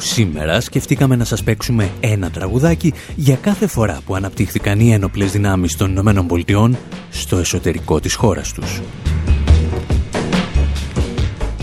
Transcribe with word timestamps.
Σήμερα 0.00 0.60
σκεφτήκαμε 0.60 1.16
να 1.16 1.24
σας 1.24 1.42
παίξουμε 1.42 1.90
ένα 2.00 2.30
τραγουδάκι 2.30 2.92
για 3.16 3.36
κάθε 3.36 3.66
φορά 3.66 4.00
που 4.06 4.14
αναπτύχθηκαν 4.14 4.80
οι 4.80 4.92
ένοπλες 4.92 5.32
δυνάμεις 5.32 5.76
των 5.76 5.90
Ηνωμένων 5.90 6.26
Πολιτειών 6.26 6.76
στο 7.10 7.36
εσωτερικό 7.36 8.00
της 8.00 8.14
χώρας 8.14 8.52
τους. 8.52 8.80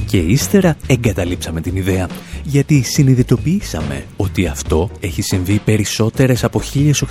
Και 0.06 0.18
ύστερα 0.18 0.78
εγκαταλείψαμε 0.88 1.62
την 1.62 1.76
ιδέα, 1.76 2.10
γιατί 2.44 2.82
συνειδητοποιήσαμε 2.82 4.06
ότι 4.18 4.48
αυτό 4.48 4.90
έχει 5.00 5.22
συμβεί 5.22 5.62
περισσότερες 5.66 6.44
από 6.44 6.62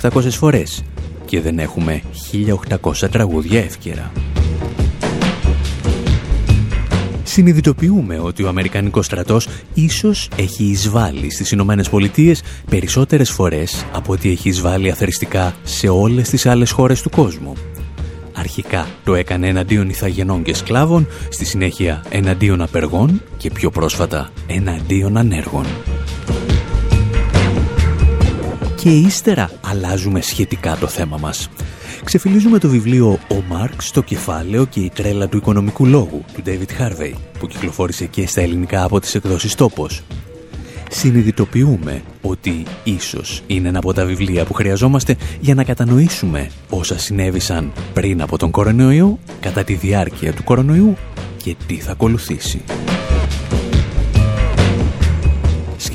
1.800 0.01 0.31
φορές 0.31 0.83
και 1.25 1.41
δεν 1.41 1.59
έχουμε 1.59 2.01
1.800 2.81 3.09
τραγούδια 3.11 3.59
εύκαιρα 3.59 4.11
συνειδητοποιούμε 7.35 8.19
ότι 8.19 8.43
ο 8.43 8.47
Αμερικανικός 8.47 9.05
στρατός 9.05 9.47
ίσως 9.73 10.29
έχει 10.35 10.63
εισβάλει 10.63 11.31
στις 11.31 11.51
Ηνωμένες 11.51 11.89
Πολιτείες 11.89 12.43
περισσότερες 12.69 13.29
φορές 13.29 13.85
από 13.93 14.13
ότι 14.13 14.31
έχει 14.31 14.49
εισβάλει 14.49 14.91
αθεριστικά 14.91 15.55
σε 15.63 15.87
όλες 15.87 16.29
τις 16.29 16.45
άλλες 16.45 16.71
χώρες 16.71 17.01
του 17.01 17.09
κόσμου. 17.09 17.53
Αρχικά 18.33 18.87
το 19.03 19.15
έκανε 19.15 19.47
εναντίον 19.47 19.89
ηθαγενών 19.89 20.43
και 20.43 20.53
σκλάβων, 20.53 21.07
στη 21.29 21.45
συνέχεια 21.45 22.03
εναντίον 22.09 22.61
απεργών 22.61 23.21
και 23.37 23.49
πιο 23.49 23.69
πρόσφατα 23.69 24.29
εναντίον 24.47 25.17
ανέργων. 25.17 25.65
Και 28.75 28.89
ύστερα 28.89 29.51
αλλάζουμε 29.61 30.21
σχετικά 30.21 30.77
το 30.79 30.87
θέμα 30.87 31.17
μας 31.17 31.49
ξεφυλίζουμε 32.05 32.59
το 32.59 32.69
βιβλίο 32.69 33.19
«Ο 33.29 33.35
Μάρξ 33.47 33.87
στο 33.87 34.01
κεφάλαιο 34.01 34.65
και 34.65 34.79
η 34.79 34.91
τρέλα 34.95 35.27
του 35.27 35.37
οικονομικού 35.37 35.85
λόγου» 35.85 36.23
του 36.33 36.41
David 36.45 36.81
Harvey, 36.81 37.13
που 37.39 37.47
κυκλοφόρησε 37.47 38.05
και 38.05 38.27
στα 38.27 38.41
ελληνικά 38.41 38.83
από 38.83 38.99
τις 38.99 39.15
εκδόσεις 39.15 39.55
«Τόπος». 39.55 40.03
Συνειδητοποιούμε 40.89 42.01
ότι 42.21 42.63
ίσως 42.83 43.43
είναι 43.47 43.67
ένα 43.67 43.77
από 43.77 43.93
τα 43.93 44.05
βιβλία 44.05 44.45
που 44.45 44.53
χρειαζόμαστε 44.53 45.15
για 45.39 45.55
να 45.55 45.63
κατανοήσουμε 45.63 46.49
όσα 46.69 46.99
συνέβησαν 46.99 47.71
πριν 47.93 48.21
από 48.21 48.37
τον 48.37 48.51
κορονοϊό, 48.51 49.19
κατά 49.39 49.63
τη 49.63 49.73
διάρκεια 49.73 50.33
του 50.33 50.43
κορονοϊού 50.43 50.95
και 51.43 51.55
τι 51.67 51.75
θα 51.75 51.91
ακολουθήσει. 51.91 52.61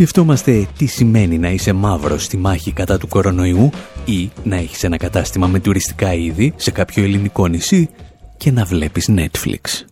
Σκεφτόμαστε 0.01 0.67
τι 0.79 0.87
σημαίνει 0.87 1.39
να 1.39 1.51
είσαι 1.51 1.73
μαύρος 1.73 2.25
στη 2.25 2.37
μάχη 2.37 2.73
κατά 2.73 2.99
του 2.99 3.09
κορονοϊού 3.09 3.71
ή 4.05 4.31
να 4.45 4.57
έχεις 4.57 4.85
ένα 4.85 4.97
κατάστημα 4.97 5.47
με 5.47 5.61
τουριστικά 5.61 6.15
είδη 6.15 6.53
σε 6.57 6.71
κάποιο 6.71 7.03
ελληνικό 7.03 7.47
νησί 7.47 7.89
και 8.37 8.51
να 8.51 8.65
βλέπεις 8.65 9.11
Netflix. 9.17 9.85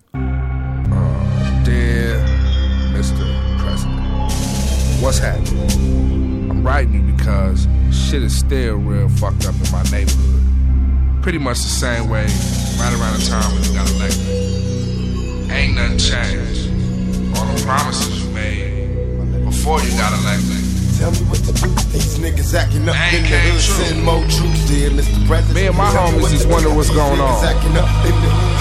Before 19.59 19.83
you 19.83 19.91
got 19.98 20.14
elected. 20.23 20.62
Tell 21.03 21.10
me 21.10 21.22
what 21.27 21.43
to 21.43 21.50
do. 21.50 21.66
These 21.91 22.22
niggas 22.22 22.55
acting 22.55 22.87
up 22.87 22.94
in 23.10 23.27
the 23.27 23.38
hood. 23.43 23.59
Send 23.59 24.03
more 24.06 24.22
troops, 24.31 24.62
dear 24.71 24.91
Mr. 24.94 25.19
President. 25.27 25.55
Me 25.59 25.66
and 25.66 25.75
my 25.75 25.91
homies 25.91 26.31
just 26.31 26.47
wonder 26.47 26.71
what's 26.71 26.91
going 26.94 27.19
on. 27.19 27.43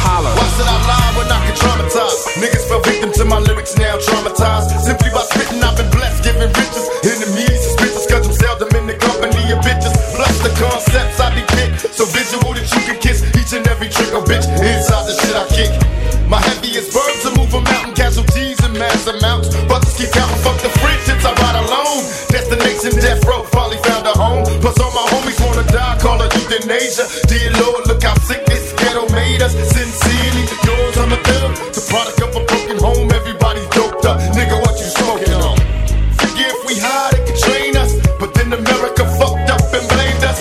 Holla. 0.02 0.34
Why 0.34 0.48
should 0.58 0.66
I 0.66 0.78
lie 0.90 1.12
when 1.18 1.30
I 1.30 1.38
can 1.46 1.54
traumatize? 1.54 2.18
Niggas 2.42 2.66
fell 2.66 2.82
victim 2.82 3.14
to 3.14 3.24
my 3.26 3.38
lyrics, 3.38 3.78
now 3.78 3.98
traumatized. 4.02 4.74
Simply 4.82 5.10
by 5.14 5.22
spitting, 5.30 5.62
I've 5.62 5.78
been 5.78 5.90
blessed, 5.94 6.26
giving 6.26 6.50
riches. 6.50 6.86
Enemies 7.06 7.62
suspicious, 7.62 8.06
cause 8.10 8.26
I'm 8.26 8.34
seldom 8.34 8.74
in 8.74 8.86
the 8.90 8.98
company 8.98 9.54
of 9.54 9.62
bitches. 9.62 9.94
Plus 10.18 10.34
the 10.42 10.54
concepts 10.58 11.22
I 11.22 11.30
depict. 11.34 11.94
So 11.94 12.10
visual 12.10 12.58
that 12.58 12.66
you 12.74 12.82
can 12.90 12.98
kiss 12.98 13.22
each 13.38 13.54
and 13.54 13.66
every 13.70 13.90
trick 13.90 14.14
of 14.18 14.26
bitch 14.26 14.50
inside 14.50 15.06
the 15.06 15.14
shit 15.22 15.38
I 15.38 15.46
kick. 15.54 15.74
My 16.26 16.42
heaviest 16.42 16.92
verbs 16.92 17.24
are 17.26 17.36
move 17.38 17.54
a 17.54 17.62
mountain 17.62 17.96
casualties 17.96 18.60
in 18.66 18.74
mass 18.74 19.08
amounts. 19.08 19.56
Brothers 19.66 19.77
Row, 23.28 23.44
finally 23.52 23.78
found 23.84 24.08
a 24.08 24.16
home. 24.16 24.48
Plus 24.64 24.80
all 24.80 24.92
my 24.96 25.04
homies 25.12 25.36
wanna 25.44 25.68
die, 25.68 25.98
call 26.00 26.22
it 26.24 26.34
euthanasia. 26.34 27.04
Dear 27.28 27.52
Lord, 27.60 27.84
look 27.88 28.02
how 28.02 28.16
sick 28.24 28.46
this 28.46 28.72
ghetto 28.80 29.04
made 29.12 29.42
us. 29.44 29.52
Sincerely, 29.52 30.48
yours, 30.64 30.96
I'm 30.96 31.12
a 31.12 31.20
thug. 31.28 31.52
The 31.76 31.84
product 31.92 32.20
of 32.24 32.32
a 32.40 32.42
broken 32.48 32.78
home, 32.80 33.12
everybody's 33.12 33.68
doped 33.76 34.06
up. 34.06 34.18
Nigga, 34.32 34.56
what 34.64 34.80
you 34.80 34.88
smoking 34.96 35.36
on? 35.44 35.60
Forget 36.24 36.56
if 36.56 36.62
we 36.68 36.80
hide, 36.80 37.20
it 37.20 37.28
can 37.28 37.38
train 37.44 37.76
us. 37.76 37.92
But 38.18 38.34
then 38.34 38.48
America 38.54 39.04
fucked 39.20 39.52
up 39.52 39.64
and 39.76 39.86
blamed 39.92 40.24
us. 40.24 40.40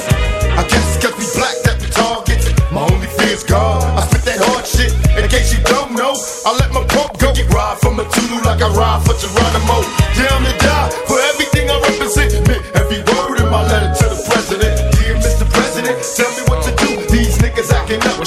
I 0.55 0.63
guess 0.71 1.03
cause 1.03 1.17
we 1.19 1.27
black 1.35 1.59
that 1.67 1.83
we 1.83 1.91
target. 1.91 2.39
My 2.71 2.87
only 2.87 3.11
fear 3.19 3.35
is 3.35 3.43
God. 3.43 3.83
I 3.99 4.07
spit 4.07 4.23
that 4.31 4.39
hard 4.47 4.65
shit. 4.65 4.95
In 5.19 5.27
case 5.27 5.51
you 5.51 5.59
don't 5.67 5.93
know, 5.99 6.15
I 6.47 6.55
let 6.63 6.71
my 6.71 6.87
pump 6.87 7.19
go. 7.19 7.35
Get 7.35 7.51
ride 7.51 7.79
from 7.83 7.99
a 7.99 8.07
Tulu 8.07 8.47
like 8.47 8.63
I 8.63 8.71
ride 8.71 9.03
for 9.03 9.19
Geronimo. 9.19 9.83
Yeah, 10.15 10.39
to 10.39 10.55
die 10.63 10.89
for 11.11 11.26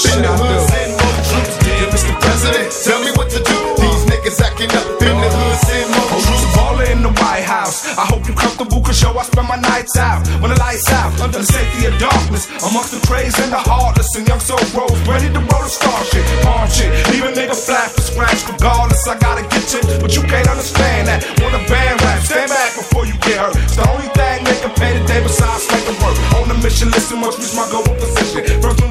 up 0.00 0.16
in 0.16 0.22
the 0.22 0.32
hood. 0.32 0.60
Send 0.70 0.92
more 0.96 1.16
troops. 1.28 1.56
Dear 1.60 1.86
Mr. 1.92 2.14
President, 2.20 2.68
tell 2.72 3.00
me 3.04 3.10
what 3.16 3.28
to 3.30 3.40
do. 3.40 3.58
These 3.80 4.02
niggas 4.08 4.40
acting 4.40 4.72
up 4.72 4.88
in 5.00 5.16
the 5.20 5.28
hood. 5.28 5.56
Send 5.68 5.88
more 5.92 6.08
troops. 6.08 6.44
Baller 6.56 6.88
in 6.88 7.02
the 7.02 7.12
White 7.20 7.44
House. 7.44 7.84
I 7.98 8.04
hope 8.08 8.24
you 8.28 8.34
comfortable, 8.34 8.80
cause 8.80 9.00
yo, 9.02 9.12
I 9.12 9.24
spend 9.24 9.48
my 9.48 9.60
nights 9.60 9.96
out. 9.96 10.24
When 10.40 10.50
the 10.52 10.58
lights 10.58 10.88
out, 10.92 11.12
under 11.20 11.38
the 11.38 11.48
safety 11.48 11.86
of 11.86 11.94
darkness. 11.98 12.48
Amongst 12.64 12.92
the 12.96 13.00
crazy 13.06 13.36
and 13.42 13.52
the 13.52 13.60
heartless 13.60 14.08
and 14.16 14.26
young 14.26 14.40
soul 14.40 14.60
bros. 14.72 14.96
Ready 15.04 15.28
to 15.32 15.40
roll 15.40 15.64
the 15.64 15.72
star 15.72 16.00
shit, 16.08 16.24
arm 16.46 16.68
shit. 16.70 16.90
Leave 17.12 17.24
a 17.24 17.32
nigga 17.32 17.56
flat 17.56 17.90
for 17.92 18.00
scratch. 18.00 18.40
Regardless, 18.48 19.04
I 19.06 19.18
gotta 19.18 19.44
get 19.52 19.64
you. 19.74 19.80
But 20.00 20.16
you 20.16 20.22
can't 20.24 20.48
understand 20.48 21.08
that. 21.08 21.24
Want 21.40 21.54
a 21.56 21.62
band 21.68 22.00
rap, 22.02 22.24
stand 22.24 22.48
back 22.48 22.72
before 22.76 23.04
you 23.04 23.16
get 23.20 23.36
hurt. 23.36 23.56
It's 23.56 23.76
the 23.76 23.86
only 23.90 24.08
thing 24.16 24.44
they 24.44 24.58
can 24.64 24.72
pay 24.80 24.96
today 24.96 25.20
besides 25.22 25.68
making 25.68 25.98
work. 26.00 26.16
On 26.40 26.48
the 26.48 26.56
mission, 26.64 26.88
listen, 26.90 27.20
once 27.20 27.36
reach 27.36 27.54
my 27.54 27.68
goal 27.68 27.84
with 27.84 28.00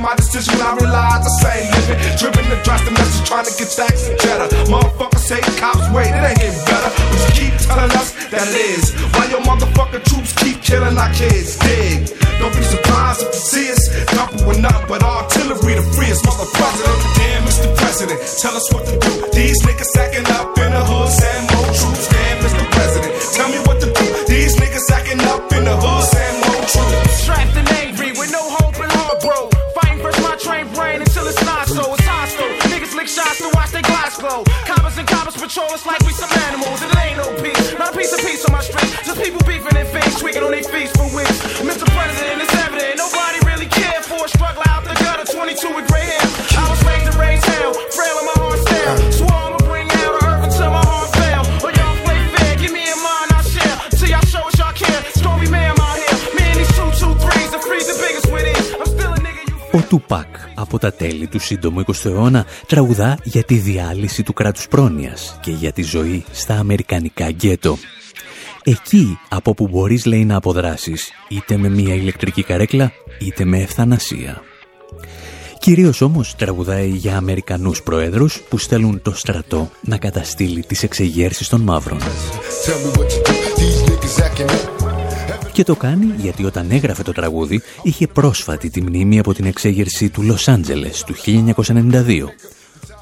my 0.09 0.15
decision, 0.15 0.57
I 0.57 0.73
realize 0.81 1.21
I 1.21 1.33
say 1.37 1.57
living. 1.69 1.99
Driven 2.17 2.45
to 2.49 2.57
dress 2.65 2.81
the 2.81 2.91
message, 2.97 3.29
trying 3.29 3.45
to 3.45 3.53
get 3.53 3.69
stacks 3.69 4.09
and 4.09 4.17
cheddar. 4.17 4.49
Motherfuckers 4.65 5.21
say 5.21 5.39
cops 5.61 5.85
wait, 5.93 6.09
it 6.09 6.25
ain't 6.25 6.39
getting 6.41 6.65
better. 6.65 6.89
We 7.13 7.15
just 7.21 7.33
keep 7.37 7.53
telling 7.69 7.93
us 7.93 8.09
that 8.33 8.45
it 8.49 8.57
is. 8.73 8.89
Why 9.13 9.29
your 9.29 9.45
motherfucking 9.45 10.03
troops 10.09 10.33
keep 10.33 10.61
killing 10.65 10.97
our 10.97 11.13
kids? 11.13 11.61
Dig. 11.61 12.09
Don't 12.41 12.55
be 12.57 12.65
surprised 12.65 13.21
if 13.21 13.29
you 13.37 13.43
see 13.53 13.67
us. 13.69 13.81
Couple 14.09 14.49
with 14.49 14.57
nothing 14.57 14.87
but 14.89 15.03
artillery 15.05 15.77
to 15.77 15.85
free 15.93 16.09
us. 16.09 16.25
Mr. 16.25 16.47
President, 16.57 16.97
damn 17.13 17.41
Mr. 17.45 17.69
President, 17.77 18.19
tell 18.41 18.55
us 18.57 18.65
what 18.73 18.89
to 18.89 18.97
do. 18.97 19.13
These 19.37 19.61
niggas 19.61 19.93
acting 19.93 20.25
up 20.33 20.58
Τουπάκ 59.89 60.35
από 60.55 60.77
τα 60.79 60.93
τέλη 60.93 61.27
του 61.27 61.39
σύντομου 61.39 61.83
20ου 61.85 62.05
αιώνα 62.05 62.45
τραγουδά 62.67 63.17
για 63.23 63.43
τη 63.43 63.55
διάλυση 63.55 64.23
του 64.23 64.33
κράτους 64.33 64.67
πρόνοιας 64.67 65.37
και 65.41 65.51
για 65.51 65.71
τη 65.71 65.81
ζωή 65.81 66.23
στα 66.31 66.53
αμερικανικά 66.53 67.29
γκέτο. 67.29 67.77
Εκεί 68.63 69.17
από 69.29 69.53
που 69.53 69.67
μπορείς 69.67 70.05
λέει 70.05 70.25
να 70.25 70.35
αποδράσεις 70.35 71.11
είτε 71.27 71.57
με 71.57 71.69
μια 71.69 71.93
ηλεκτρική 71.93 72.43
καρέκλα 72.43 72.91
είτε 73.19 73.45
με 73.45 73.61
ευθανασία. 73.61 74.41
Κυρίως 75.59 76.01
όμως 76.01 76.35
τραγουδάει 76.35 76.89
για 76.89 77.17
Αμερικανούς 77.17 77.83
προέδρους 77.83 78.41
που 78.49 78.57
στέλνουν 78.57 79.01
το 79.01 79.11
στρατό 79.11 79.69
να 79.81 79.97
καταστήλει 79.97 80.63
τις 80.63 80.83
εξεγέρσεις 80.83 81.49
των 81.49 81.61
μαύρων. 81.61 81.99
Και 85.59 85.65
το 85.65 85.75
κάνει 85.75 86.13
γιατί 86.17 86.45
όταν 86.45 86.71
έγραφε 86.71 87.03
το 87.03 87.11
τραγούδι 87.11 87.61
είχε 87.83 88.07
πρόσφατη 88.07 88.69
τη 88.69 88.81
μνήμη 88.81 89.19
από 89.19 89.33
την 89.33 89.45
εξέγερση 89.45 90.09
του 90.09 90.21
Λος 90.21 90.47
Άντζελες 90.47 91.03
του 91.03 91.15
1992 91.25 92.23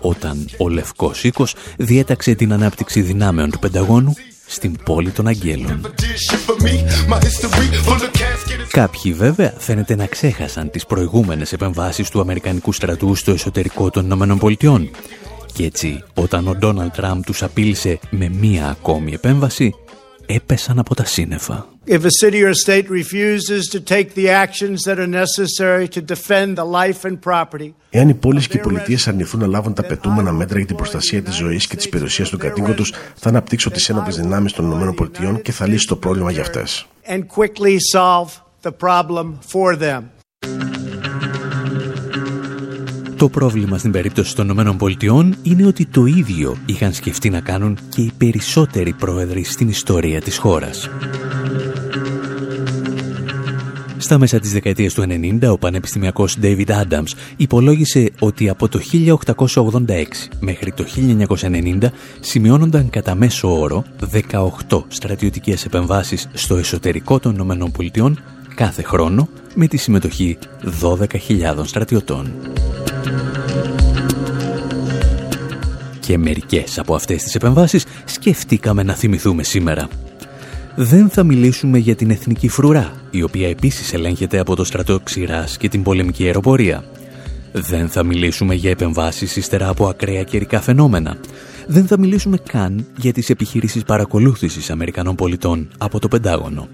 όταν 0.02 0.50
ο 0.58 0.70
Λευκός 0.70 1.24
Οίκος 1.24 1.56
διέταξε 1.78 2.36
την 2.36 2.54
ανάπτυξη 2.54 3.02
δυνάμεων 3.02 3.52
του 3.52 3.60
Πενταγώνου 3.60 4.14
στην 4.48 4.78
πόλη 4.84 5.12
των 5.12 5.28
Αγγέλων. 5.28 5.94
Κάποιοι 8.72 9.14
βέβαια 9.14 9.54
φαίνεται 9.58 9.96
να 9.96 10.06
ξέχασαν 10.06 10.70
τις 10.70 10.86
προηγούμενες 10.86 11.54
επεμβάσεις 11.54 12.10
του 12.10 12.20
Αμερικανικού 12.20 12.72
στρατού 12.72 13.16
στο 13.16 13.32
εσωτερικό 13.32 13.90
των 13.90 14.12
ΗΠΑ. 14.12 14.82
Και 15.54 15.66
έτσι, 15.66 16.04
όταν 16.14 16.48
ο 16.48 16.56
Ντόναλτ 16.56 16.94
Τραμπ 16.94 17.22
τους 17.24 17.44
απείλησε 17.44 18.00
με 18.10 18.30
μία 18.30 18.70
ακόμη 18.70 19.14
επέμβαση, 19.14 19.74
έπεσαν 20.28 20.80
από 20.80 20.96
τα 20.96 21.06
σύννεφα. 21.06 21.68
If 21.88 22.04
a 22.04 22.26
city 22.26 22.44
or 22.44 22.54
state 22.66 22.88
refuses 22.90 23.62
to 23.74 23.80
take 23.80 24.14
the 24.14 24.30
actions 24.30 24.78
that 24.88 24.98
are 25.00 25.14
necessary 25.26 25.88
to 25.96 26.02
defend 26.02 26.58
the 26.58 26.66
life 26.66 27.10
and 27.10 27.20
property 27.22 27.74
Εάν 27.90 28.10
οι 28.10 28.14
πόλεις 28.14 28.48
και 28.48 28.58
οι 28.58 28.60
πολιτείες 28.60 29.08
αρνηθούν 29.08 29.40
να 29.40 29.48
λάβουν 29.48 29.74
τα 29.74 29.84
πετούμενα 29.84 30.32
μέτρα 30.32 30.58
για 30.58 30.68
την 30.68 30.76
προστασία 30.76 31.22
της 31.22 31.36
ζωής 31.36 31.68
και 31.68 31.76
της 31.76 31.90
περιουσίας 31.90 32.30
του 32.30 32.38
κατοίκου 32.38 32.74
τους, 32.74 32.94
θα 33.16 33.30
αναπτύξω 33.30 33.70
τις 33.70 33.90
ένοπλες 33.90 34.16
δυνάμεις 34.16 34.54
των 34.54 34.90
ΗΠΑ 34.90 35.40
και 35.42 35.52
θα 35.52 35.68
λύσει 35.68 35.88
το 35.88 35.96
πρόβλημα 35.96 36.32
για 36.32 36.42
αυτές. 36.42 36.86
Το 43.18 43.30
πρόβλημα 43.30 43.78
στην 43.78 43.92
περίπτωση 43.92 44.36
των 44.36 44.50
ΗΠΑ 44.50 45.30
είναι 45.44 45.66
ότι 45.66 45.86
το 45.86 46.06
ίδιο 46.06 46.58
είχαν 46.66 46.94
σκεφτεί 46.94 47.30
να 47.30 47.40
κάνουν 47.40 47.78
και 47.90 48.02
οι 48.02 48.12
περισσότεροι 48.18 48.94
πρόεδροι 48.94 49.44
στην 49.44 49.70
ιστορία 49.70 50.22
της 50.22 50.38
χώρας. 50.38 50.90
Στα 53.98 54.18
μέσα 54.18 54.40
της 54.40 54.52
δεκαετίας 54.52 54.94
του 54.94 55.04
90, 55.42 55.52
ο 55.52 55.58
πανεπιστημιακός 55.58 56.38
David 56.42 56.68
Adams 56.68 57.12
υπολόγισε 57.38 58.12
ότι 58.20 58.50
από 58.50 58.68
το 58.68 58.80
1886 58.80 60.30
μέχρι 60.40 60.72
το 60.72 60.86
1990 61.82 61.90
σημειώνονταν 62.20 62.90
κατά 62.90 63.16
μέσο 63.16 63.60
όρο 63.60 63.84
18 64.70 64.84
στρατιωτικές 64.88 65.66
επεμβάσεις 65.66 66.30
στο 66.34 66.56
εσωτερικό 66.56 67.20
των 67.20 67.62
ΗΠΑ 67.76 68.14
κάθε 68.56 68.84
χρόνο 68.84 69.30
με 69.56 69.68
τη 69.68 69.78
συμμετοχή 69.78 70.38
12.000 70.82 71.08
στρατιωτών. 71.64 72.34
Και 76.08 76.18
μερικές 76.18 76.80
από 76.80 76.96
αυτές 76.96 77.24
τις 77.24 77.36
επεμβάσεις 77.36 77.86
σκεφτήκαμε 78.06 78.84
να 78.84 78.94
θυμηθούμε 78.94 79.44
σήμερα. 79.44 79.88
Δεν 80.76 81.10
θα 81.10 81.24
μιλήσουμε 81.24 81.78
για 81.78 81.96
την 81.96 82.10
εθνική 82.10 82.48
φρουρά, 82.48 82.92
η 83.12 83.24
οποία 83.24 83.50
επίσης 83.50 83.94
ελέγχεται 83.94 84.40
από 84.40 84.56
το 84.56 84.64
στρατό 84.64 85.00
ξηράς 85.00 85.58
και 85.58 85.70
την 85.70 85.84
πολεμική 85.84 86.26
αεροπορία. 86.26 86.84
Δεν 87.52 87.90
θα 87.90 88.04
μιλήσουμε 88.04 88.56
για 88.56 88.70
επεμβάσεις 88.70 89.36
ύστερα 89.36 89.70
από 89.70 89.88
ακραία 89.88 90.24
καιρικά 90.24 90.62
φαινόμενα. 90.62 91.18
Δεν 91.68 91.88
θα 91.88 92.00
μιλήσουμε 92.00 92.38
καν 92.38 92.86
για 92.98 93.14
τις 93.14 93.30
επιχειρήσεις 93.30 93.84
παρακολούθησης 93.84 94.70
Αμερικανών 94.70 95.16
πολιτών 95.16 95.68
από 95.78 96.00
το 96.00 96.08
Πεντάγωνο. 96.08 96.68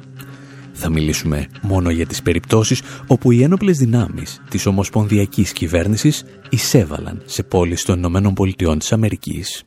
Θα 0.86 0.92
μιλήσουμε 0.92 1.48
μόνο 1.62 1.90
για 1.90 2.06
τις 2.06 2.22
περιπτώσεις 2.22 2.82
όπου 3.08 3.32
οι 3.32 3.44
ένοπλες 3.44 3.78
δυνάμεις 3.78 4.42
της 4.50 4.66
Ομοσπονδιακής 4.66 5.52
Κυβέρνησης 5.52 6.26
εισέβαλαν 6.50 7.22
σε 7.26 7.44
πόλεις 7.44 7.84
των 7.84 7.98
Ηνωμένων 7.98 8.34
Πολιτειών 8.34 8.80
της 8.80 8.92
Αμερικής. 8.92 9.64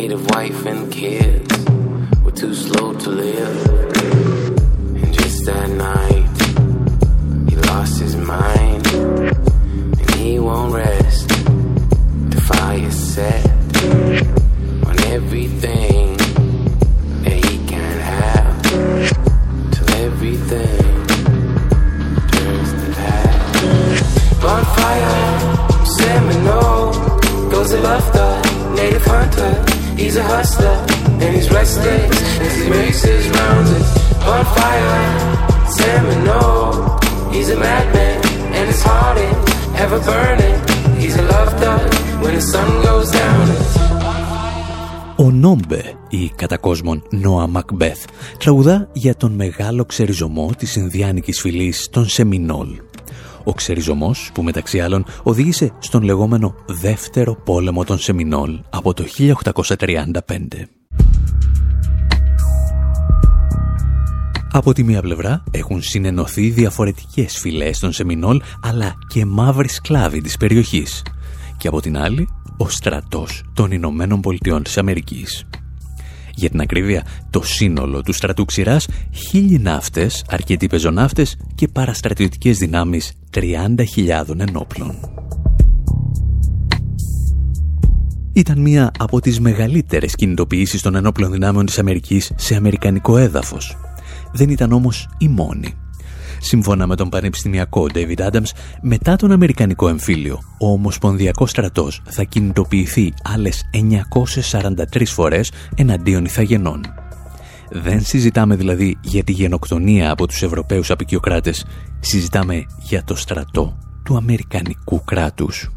native 0.00 0.30
wife 0.30 0.64
and 0.64 0.92
kids 0.92 1.58
were 2.22 2.30
too 2.30 2.54
slow 2.54 2.94
to 2.94 3.10
live. 3.10 3.66
And 5.02 5.12
just 5.12 5.44
that 5.46 5.68
night, 5.70 7.50
he 7.50 7.56
lost 7.56 7.98
his 7.98 8.14
mind. 8.14 8.77
Τραγουδά 48.38 48.88
για 48.92 49.14
τον 49.14 49.32
μεγάλο 49.32 49.84
ξεριζωμό 49.84 50.50
της 50.58 50.76
Ινδιάνικης 50.76 51.40
φυλής 51.40 51.88
των 51.90 52.08
Σεμινόλ. 52.08 52.87
Ο 53.48 53.52
ξεριζωμός 53.52 54.30
που 54.34 54.42
μεταξύ 54.42 54.80
άλλων 54.80 55.04
οδήγησε 55.22 55.72
στον 55.78 56.02
λεγόμενο 56.02 56.54
δεύτερο 56.66 57.34
πόλεμο 57.34 57.84
των 57.84 57.98
Σεμινόλ 57.98 58.60
από 58.70 58.94
το 58.94 59.04
1835. 59.16 60.12
Από 64.52 64.72
τη 64.72 64.82
μία 64.82 65.00
πλευρά 65.00 65.44
έχουν 65.50 65.82
συνενωθεί 65.82 66.48
διαφορετικές 66.48 67.38
φυλές 67.38 67.78
των 67.78 67.92
Σεμινόλ 67.92 68.42
αλλά 68.62 68.94
και 69.08 69.24
μαύροι 69.24 69.68
σκλάβοι 69.68 70.20
της 70.20 70.36
περιοχής 70.36 71.02
και 71.56 71.68
από 71.68 71.80
την 71.80 71.98
άλλη 71.98 72.28
ο 72.56 72.68
στρατός 72.68 73.42
των 73.54 73.70
Ηνωμένων 73.70 74.20
Πολιτειών 74.20 74.62
της 74.62 74.78
Αμερικής. 74.78 75.46
Για 76.38 76.50
την 76.50 76.60
ακρίβεια, 76.60 77.04
το 77.30 77.42
σύνολο 77.42 78.02
του 78.02 78.12
στρατού 78.12 78.44
ξηράς, 78.44 78.88
χίλιοι 79.10 79.60
ναύτες, 79.62 80.24
αρκετοί 80.28 80.66
πεζοναύτες 80.66 81.36
και 81.54 81.68
παραστρατιωτικές 81.68 82.58
δυνάμεις 82.58 83.12
30.000 83.30 84.40
ενόπλων. 84.40 84.94
Ήταν 88.32 88.60
μία 88.60 88.90
από 88.98 89.20
τις 89.20 89.40
μεγαλύτερες 89.40 90.14
κινητοποιήσεις 90.14 90.82
των 90.82 90.94
ενόπλων 90.94 91.30
δυνάμεων 91.30 91.66
της 91.66 91.78
Αμερικής 91.78 92.32
σε 92.36 92.54
αμερικανικό 92.54 93.16
έδαφος. 93.16 93.76
Δεν 94.32 94.50
ήταν 94.50 94.72
όμως 94.72 95.08
η 95.18 95.28
μόνη. 95.28 95.74
Σύμφωνα 96.40 96.86
με 96.86 96.96
τον 96.96 97.08
πανεπιστημιακό 97.08 97.86
David 97.94 98.30
Adams, 98.30 98.50
μετά 98.82 99.16
τον 99.16 99.32
Αμερικανικό 99.32 99.88
εμφύλιο, 99.88 100.38
ο 100.58 100.72
Ομοσπονδιακός 100.72 101.50
στρατός 101.50 102.02
θα 102.04 102.22
κινητοποιηθεί 102.22 103.12
άλλες 103.22 103.62
943 104.92 105.04
φορές 105.04 105.52
εναντίον 105.74 106.24
ηθαγενών. 106.24 106.80
Δεν 107.70 108.00
συζητάμε 108.00 108.56
δηλαδή 108.56 108.98
για 109.00 109.24
τη 109.24 109.32
γενοκτονία 109.32 110.10
από 110.10 110.26
τους 110.26 110.42
Ευρωπαίους 110.42 110.90
απεικιοκράτες, 110.90 111.64
συζητάμε 112.00 112.66
για 112.82 113.04
το 113.04 113.16
στρατό 113.16 113.78
του 114.04 114.16
Αμερικανικού 114.16 115.04
κράτους. 115.04 115.70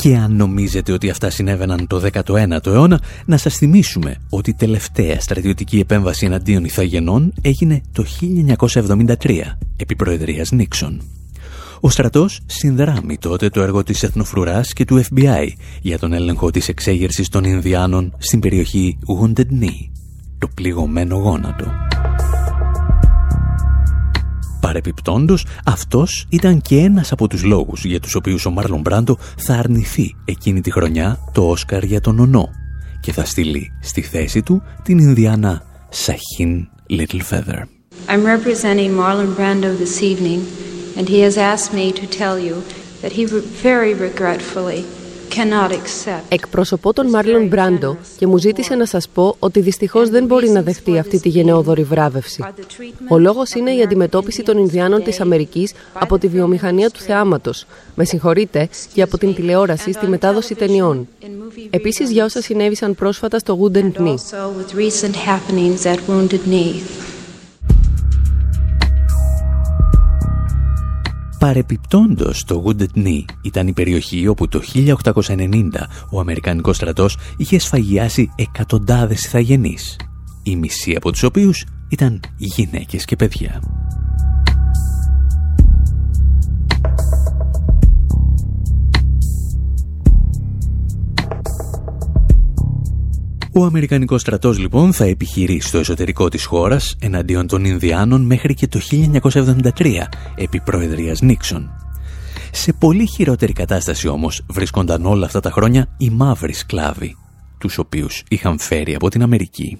Και 0.00 0.16
αν 0.16 0.36
νομίζετε 0.36 0.92
ότι 0.92 1.10
αυτά 1.10 1.30
συνέβαιναν 1.30 1.86
το 1.86 2.02
19ο 2.12 2.66
αιώνα, 2.66 3.00
να 3.24 3.36
σας 3.36 3.56
θυμίσουμε 3.56 4.16
ότι 4.28 4.50
η 4.50 4.54
τελευταία 4.54 5.20
στρατιωτική 5.20 5.78
επέμβαση 5.78 6.26
εναντίον 6.26 6.64
Ιθαγενών 6.64 7.32
έγινε 7.42 7.80
το 7.92 8.04
1973, 9.18 9.56
επί 9.76 9.96
Προεδρίας 9.96 10.50
Νίξον. 10.50 11.02
Ο 11.80 11.90
στρατός 11.90 12.40
συνδράμει 12.46 13.18
τότε 13.18 13.48
το 13.48 13.62
έργο 13.62 13.82
της 13.82 14.02
Εθνοφρουράς 14.02 14.72
και 14.72 14.84
του 14.84 15.04
FBI 15.04 15.48
για 15.82 15.98
τον 15.98 16.12
έλεγχο 16.12 16.50
της 16.50 16.68
εξέγερσης 16.68 17.28
των 17.28 17.44
Ινδιάνων 17.44 18.14
στην 18.18 18.40
περιοχή 18.40 18.98
Wounded 19.18 19.46
Knee, 19.60 19.88
το 20.38 20.48
πληγωμένο 20.54 21.16
γόνατο. 21.16 21.66
Παρεπιπτόντος, 24.70 25.46
αυτός 25.64 26.26
ήταν 26.28 26.60
και 26.60 26.76
ένας 26.76 27.12
από 27.12 27.28
τους 27.28 27.42
λόγους 27.42 27.84
για 27.84 28.00
τους 28.00 28.14
οποίους 28.14 28.46
ο 28.46 28.50
Μάρλον 28.50 28.80
Μπράντο 28.80 29.18
θα 29.36 29.54
αρνηθεί 29.54 30.16
εκείνη 30.24 30.60
τη 30.60 30.70
χρονιά 30.70 31.18
το 31.32 31.48
Όσκαρ 31.48 31.84
για 31.84 32.00
τον 32.00 32.18
Ονό 32.18 32.48
και 33.00 33.12
θα 33.12 33.24
στείλει 33.24 33.72
στη 33.80 34.00
θέση 34.00 34.42
του 34.42 34.62
την 34.82 34.98
Ινδιάνα 34.98 35.62
Σαχίν 35.88 36.68
Little 36.90 37.20
Feather. 37.30 37.60
I'm 38.08 38.24
representing 38.24 38.90
Marlon 39.00 39.34
Brando 39.38 39.70
this 39.78 40.02
evening 40.02 40.40
and 40.96 41.08
he 41.08 41.20
has 41.26 41.36
asked 41.36 41.72
me 41.72 41.86
to 42.00 42.06
tell 42.20 42.36
you 42.46 42.54
that 43.02 43.12
he 43.12 43.24
very 43.62 43.92
regretfully 44.08 44.99
Εκπροσωπώ 46.28 46.92
τον 46.92 47.08
Μάρλον 47.08 47.46
Μπράντο 47.46 47.96
και 48.18 48.26
μου 48.26 48.38
ζήτησε 48.38 48.74
να 48.74 48.86
σας 48.86 49.08
πω 49.08 49.36
ότι 49.38 49.60
δυστυχώς 49.60 50.08
δεν 50.10 50.24
μπορεί 50.24 50.48
να 50.48 50.62
δεχτεί 50.62 50.98
αυτή 50.98 51.20
τη 51.20 51.28
γενναιόδορη 51.28 51.82
βράβευση. 51.82 52.44
Ο 53.08 53.18
λόγος 53.18 53.52
είναι 53.52 53.74
η 53.74 53.82
αντιμετώπιση 53.82 54.42
των 54.42 54.58
Ινδιάνων 54.58 55.02
της 55.02 55.20
Αμερικής 55.20 55.72
από 55.92 56.18
τη 56.18 56.28
βιομηχανία 56.28 56.90
του 56.90 57.00
θεάματος. 57.00 57.66
Με 57.94 58.04
συγχωρείτε 58.04 58.68
και 58.94 59.02
από 59.02 59.18
την 59.18 59.34
τηλεόραση 59.34 59.92
στη 59.92 60.06
μετάδοση 60.06 60.54
ταινιών. 60.54 61.08
Επίσης 61.70 62.10
για 62.10 62.24
όσα 62.24 62.40
συνέβησαν 62.42 62.94
πρόσφατα 62.94 63.38
στο 63.38 63.58
Wounded 63.62 63.92
Knee. 63.98 64.14
Παρεπιπτόντος 71.40 72.44
το 72.44 72.62
Wounded 72.66 72.98
Knee 72.98 73.24
ήταν 73.42 73.66
η 73.66 73.72
περιοχή 73.72 74.26
όπου 74.26 74.48
το 74.48 74.60
1890 74.74 75.70
ο 76.10 76.20
Αμερικανικός 76.20 76.76
στρατός 76.76 77.16
είχε 77.36 77.58
σφαγιάσει 77.58 78.30
εκατοντάδες 78.36 79.24
ηθαγενείς, 79.24 79.96
η 80.42 80.56
μισή 80.56 80.94
από 80.96 81.10
τους 81.10 81.22
οποίους 81.22 81.64
ήταν 81.88 82.20
γυναίκες 82.36 83.04
και 83.04 83.16
παιδιά. 83.16 83.60
Ο 93.52 93.64
Αμερικανικός 93.64 94.20
στρατός 94.20 94.58
λοιπόν 94.58 94.92
θα 94.92 95.04
επιχειρεί 95.04 95.60
στο 95.60 95.78
εσωτερικό 95.78 96.28
της 96.28 96.44
χώρας 96.44 96.96
εναντίον 97.00 97.46
των 97.46 97.64
Ινδιάνων 97.64 98.22
μέχρι 98.22 98.54
και 98.54 98.66
το 98.66 98.80
1973 99.22 99.96
επί 100.36 100.60
Προεδρίας 100.60 101.20
Νίξον. 101.20 101.70
Σε 102.52 102.72
πολύ 102.72 103.06
χειρότερη 103.06 103.52
κατάσταση 103.52 104.08
όμως 104.08 104.42
βρίσκονταν 104.48 105.06
όλα 105.06 105.26
αυτά 105.26 105.40
τα 105.40 105.50
χρόνια 105.50 105.94
οι 105.96 106.10
μαύροι 106.10 106.52
σκλάβοι, 106.52 107.16
τους 107.58 107.78
οποίους 107.78 108.22
είχαν 108.28 108.58
φέρει 108.58 108.94
από 108.94 109.08
την 109.08 109.22
Αμερική. 109.22 109.78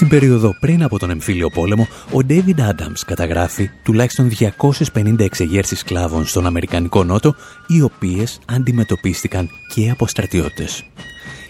Στην 0.00 0.12
περίοδο 0.12 0.56
πριν 0.60 0.82
από 0.82 0.98
τον 0.98 1.10
εμφύλιο 1.10 1.50
πόλεμο, 1.50 1.88
ο 2.12 2.18
David 2.28 2.58
Adams 2.58 3.00
καταγράφει 3.06 3.70
τουλάχιστον 3.82 4.30
250 4.94 5.18
εξεγέρσεις 5.18 5.78
σκλάβων 5.78 6.26
στον 6.26 6.46
Αμερικανικό 6.46 7.04
Νότο, 7.04 7.34
οι 7.66 7.82
οποίες 7.82 8.40
αντιμετωπίστηκαν 8.46 9.50
και 9.74 9.90
από 9.90 10.06
στρατιώτες. 10.06 10.84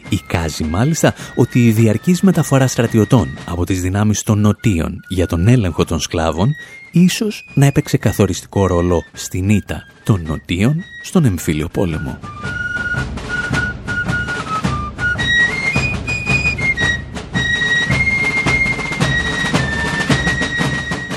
Εικάζει 0.09 0.64
μάλιστα 0.64 1.14
ότι 1.35 1.66
η 1.66 1.73
διαρκής 1.73 2.21
μεταφορά 2.21 2.66
στρατιωτών 2.66 3.28
από 3.47 3.64
τις 3.64 3.80
δυνάμεις 3.80 4.23
των 4.23 4.40
νοτίων 4.40 5.00
για 5.09 5.26
τον 5.26 5.49
έλεγχο 5.49 5.85
των 5.85 6.00
σκλάβων 6.00 6.50
ίσως 6.90 7.47
να 7.54 7.66
έπαιξε 7.66 7.97
καθοριστικό 7.97 8.66
ρόλο 8.66 9.04
στην 9.12 9.49
ήττα 9.49 9.83
των 10.04 10.23
νοτίων 10.26 10.83
στον 11.02 11.25
εμφύλιο 11.25 11.69
πόλεμο. 11.69 12.19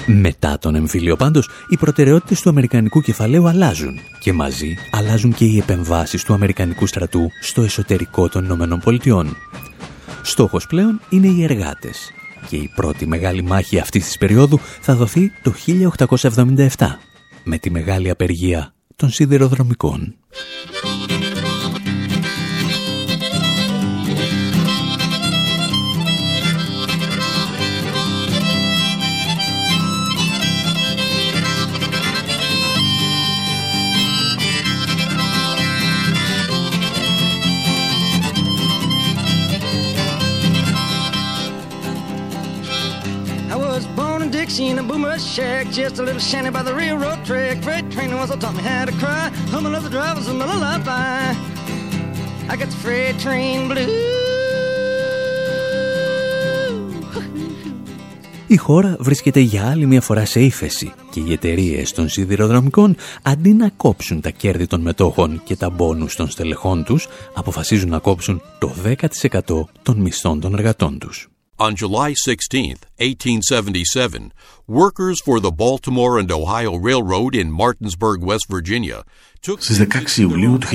Μετά 0.05 0.57
τον 0.57 0.75
εμφύλιο 0.75 1.15
πάντως, 1.15 1.50
οι 1.69 1.77
προτεραιότητες 1.77 2.41
του 2.41 2.50
Αμερικανικού 2.50 3.01
κεφαλαίου 3.01 3.48
αλλάζουν 3.48 4.00
και 4.19 4.33
μαζί 4.33 4.75
αλλάζουν 4.91 5.33
και 5.33 5.45
οι 5.45 5.57
επεμβάσεις 5.57 6.24
του 6.24 6.33
Αμερικανικού 6.33 6.86
στρατού 6.86 7.29
στο 7.41 7.62
εσωτερικό 7.62 8.29
των 8.29 8.43
Ηνωμένων 8.43 8.79
Πολιτειών. 8.79 9.38
Στόχος 10.22 10.67
πλέον 10.67 11.01
είναι 11.10 11.27
οι 11.27 11.43
εργάτες 11.43 12.12
και 12.48 12.55
η 12.55 12.72
πρώτη 12.75 13.07
μεγάλη 13.07 13.43
μάχη 13.43 13.79
αυτής 13.79 14.05
της 14.05 14.17
περίοδου 14.17 14.60
θα 14.81 14.95
δοθεί 14.95 15.31
το 15.43 15.53
1877 16.17 16.67
με 17.43 17.57
τη 17.57 17.69
μεγάλη 17.69 18.10
απεργία 18.10 18.74
των 18.95 19.10
σιδηροδρομικών. 19.10 20.15
Seen 44.53 44.77
a 44.77 44.83
boomer 44.83 45.17
shack, 45.17 45.65
just 45.79 45.95
a 46.01 46.03
little 46.07 46.25
shanty 46.29 46.51
by 46.57 46.63
the 46.69 46.75
railroad 46.81 47.19
track. 47.29 47.55
Freight 47.65 47.86
train 47.93 48.10
was 48.22 48.29
taught 48.43 48.55
me 48.60 48.63
how 48.72 48.83
to 48.89 48.95
cry. 49.01 49.25
Humming 49.53 49.75
of 49.77 49.83
the 49.88 49.93
drivers 49.98 50.27
and 50.31 50.39
the 50.41 50.48
lullaby. 50.51 51.17
I 52.51 52.53
got 52.62 52.69
the 52.74 52.79
freight 52.83 53.15
train 53.25 53.60
blue. 53.69 53.89
Η 58.48 58.57
χώρα 58.57 58.98
βρίσκεται 59.00 59.39
για 59.39 59.69
άλλη 59.69 59.86
μια 59.86 60.01
φορά 60.01 60.25
σε 60.25 60.39
ύφεση 60.39 60.93
και 61.12 61.19
οι 61.19 61.31
εταιρείες 61.31 61.91
των 61.91 62.10
σιδηροδρομικών 62.10 62.95
αντί 63.22 63.53
να 63.53 63.69
κόψουν 63.69 64.22
τα 64.22 64.29
κέρδη 64.29 64.67
των 64.67 64.81
μετόχων 64.81 65.41
και 65.43 65.55
τα 65.55 65.69
μπόνους 65.69 66.15
των 66.15 66.29
στελεχών 66.29 66.83
τους, 66.83 67.07
αποφασίζουν 67.33 67.89
να 67.89 68.00
κόψουν 68.00 68.41
το 68.60 68.74
10% 68.83 69.67
των 69.83 69.98
μισθών 69.98 70.39
των 70.39 70.53
εργατών 70.53 71.00
τους. 71.00 71.33
On 71.63 71.77
July 71.77 72.12
16, 72.12 72.79
1877, 72.98 74.34
workers 74.67 75.20
for 75.20 75.39
the 75.39 75.51
Baltimore 75.51 76.17
and 76.17 76.32
Ohio 76.32 76.75
Railroad 76.75 77.36
in 77.36 77.51
Martinsburg, 77.51 78.24
West 78.24 78.48
Virginia 78.50 79.03
Στις 79.58 79.77
16 79.77 80.17
Ιουλίου 80.17 80.58
του 80.58 80.67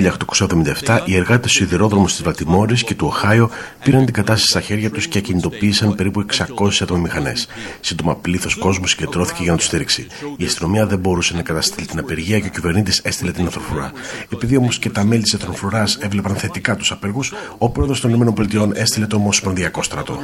1877, 0.84 1.00
οι 1.04 1.16
εργάτες 1.16 1.52
του 1.52 1.58
σιδηρόδρομου 1.58 2.04
της 2.04 2.22
Βαλτιμόρης 2.22 2.84
και 2.84 2.94
του 2.94 3.06
Οχάιο 3.06 3.50
πήραν 3.84 4.04
την 4.04 4.14
κατάσταση 4.14 4.46
στα 4.46 4.60
χέρια 4.60 4.90
τους 4.90 5.06
και 5.06 5.18
ακινητοποίησαν 5.18 5.94
περίπου 5.94 6.24
600 6.58 6.68
ατομομηχανές. 6.80 7.48
Σύντομα 7.80 8.16
πλήθος 8.16 8.54
κόσμου 8.54 8.86
συγκεντρώθηκε 8.86 9.42
για 9.42 9.50
να 9.50 9.56
τους 9.56 9.66
στηρίξει. 9.66 10.06
Η 10.36 10.44
αστυνομία 10.44 10.86
δεν 10.86 10.98
μπορούσε 10.98 11.34
να 11.34 11.42
καταστήλει 11.42 11.86
την 11.86 11.98
απεργία 11.98 12.40
και 12.40 12.46
ο 12.46 12.50
κυβερνήτης 12.50 12.98
έστειλε 12.98 13.32
την 13.32 13.46
Αθροφρουρά. 13.46 13.92
Επειδή 14.32 14.56
όμως 14.56 14.78
και 14.78 14.90
τα 14.90 15.04
μέλη 15.04 15.22
της 15.22 15.34
Αθροφρουράς 15.34 15.96
έβλεπαν 15.96 16.36
θετικά 16.36 16.76
τους 16.76 16.92
απεργούς, 16.92 17.32
ο 17.58 17.70
πρόεδρος 17.70 18.00
των 18.00 18.10
ΗΠΑ 18.12 18.70
έστειλε 18.74 19.06
το 19.06 19.16
Ομοσπονδιακό 19.16 19.82
στρατό. 19.82 20.18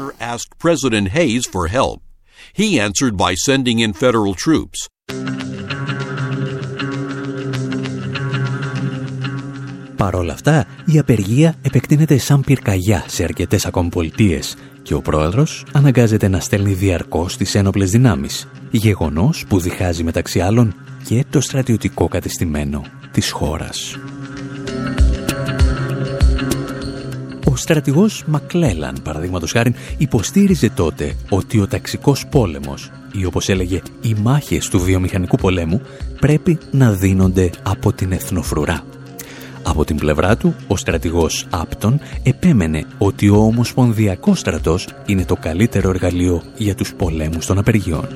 He 2.53 2.79
answered 2.81 3.17
by 3.17 3.35
sending 3.47 3.79
in 3.79 3.93
federal 3.93 4.35
troops. 4.35 4.89
Παρ' 9.97 10.15
όλα 10.15 10.33
αυτά, 10.33 10.67
η 10.85 10.99
απεργία 10.99 11.55
επεκτείνεται 11.63 12.19
σαν 12.19 12.41
πυρκαγιά 12.41 13.05
σε 13.07 13.25
αρκετές 13.25 13.67
ακόμη 13.67 13.89
πολιτείες 13.89 14.57
και 14.83 14.95
ο 14.95 15.01
πρόεδρος 15.01 15.65
αναγκάζεται 15.73 16.29
να 16.29 16.41
στέλνει 16.41 16.73
διαρκώς 16.73 17.37
τις 17.37 17.55
ένοπλες 17.55 17.91
δυνάμεις, 17.91 18.49
γεγονός 18.71 19.45
που 19.49 19.61
διχάζει 19.61 20.03
μεταξύ 20.03 20.41
άλλων 20.41 20.75
και 21.05 21.25
το 21.31 21.41
στρατιωτικό 21.41 22.09
κατεστημένο 22.09 22.85
της 23.13 23.31
χώρας. 23.31 23.99
Στρατηγός 27.64 28.25
Μακλέλαν, 28.26 28.97
παραδείγματος 29.02 29.52
χάρη, 29.52 29.75
υποστήριζε 29.99 30.71
τότε 30.71 31.14
ότι 31.28 31.61
ο 31.61 31.66
ταξικός 31.66 32.26
πόλεμος 32.26 32.90
ή 33.12 33.25
όπως 33.25 33.49
έλεγε 33.49 33.80
οι 34.00 34.14
μάχες 34.23 34.68
του 34.68 34.80
βιομηχανικού 34.80 35.37
πολέμου 35.37 35.80
πρέπει 36.21 36.59
να 36.71 36.92
δίνονται 36.92 37.50
από 37.62 37.92
την 37.92 38.12
εθνοφρουρά. 38.12 38.85
Από 39.62 39.85
την 39.85 39.97
πλευρά 39.97 40.37
του, 40.37 40.54
ο 40.66 40.76
στρατηγός 40.76 41.47
Άπτον 41.50 42.00
επέμενε 42.23 42.85
ότι 42.99 43.28
ο 43.28 43.37
Ομοσπονδιακός 43.37 44.38
στρατός 44.38 44.88
είναι 45.06 45.25
το 45.25 45.37
καλύτερο 45.37 45.88
εργαλείο 45.90 46.42
για 46.56 46.75
τους 46.75 46.94
πολέμους 46.94 47.47
των 47.47 47.59
απεργιών. 47.59 48.09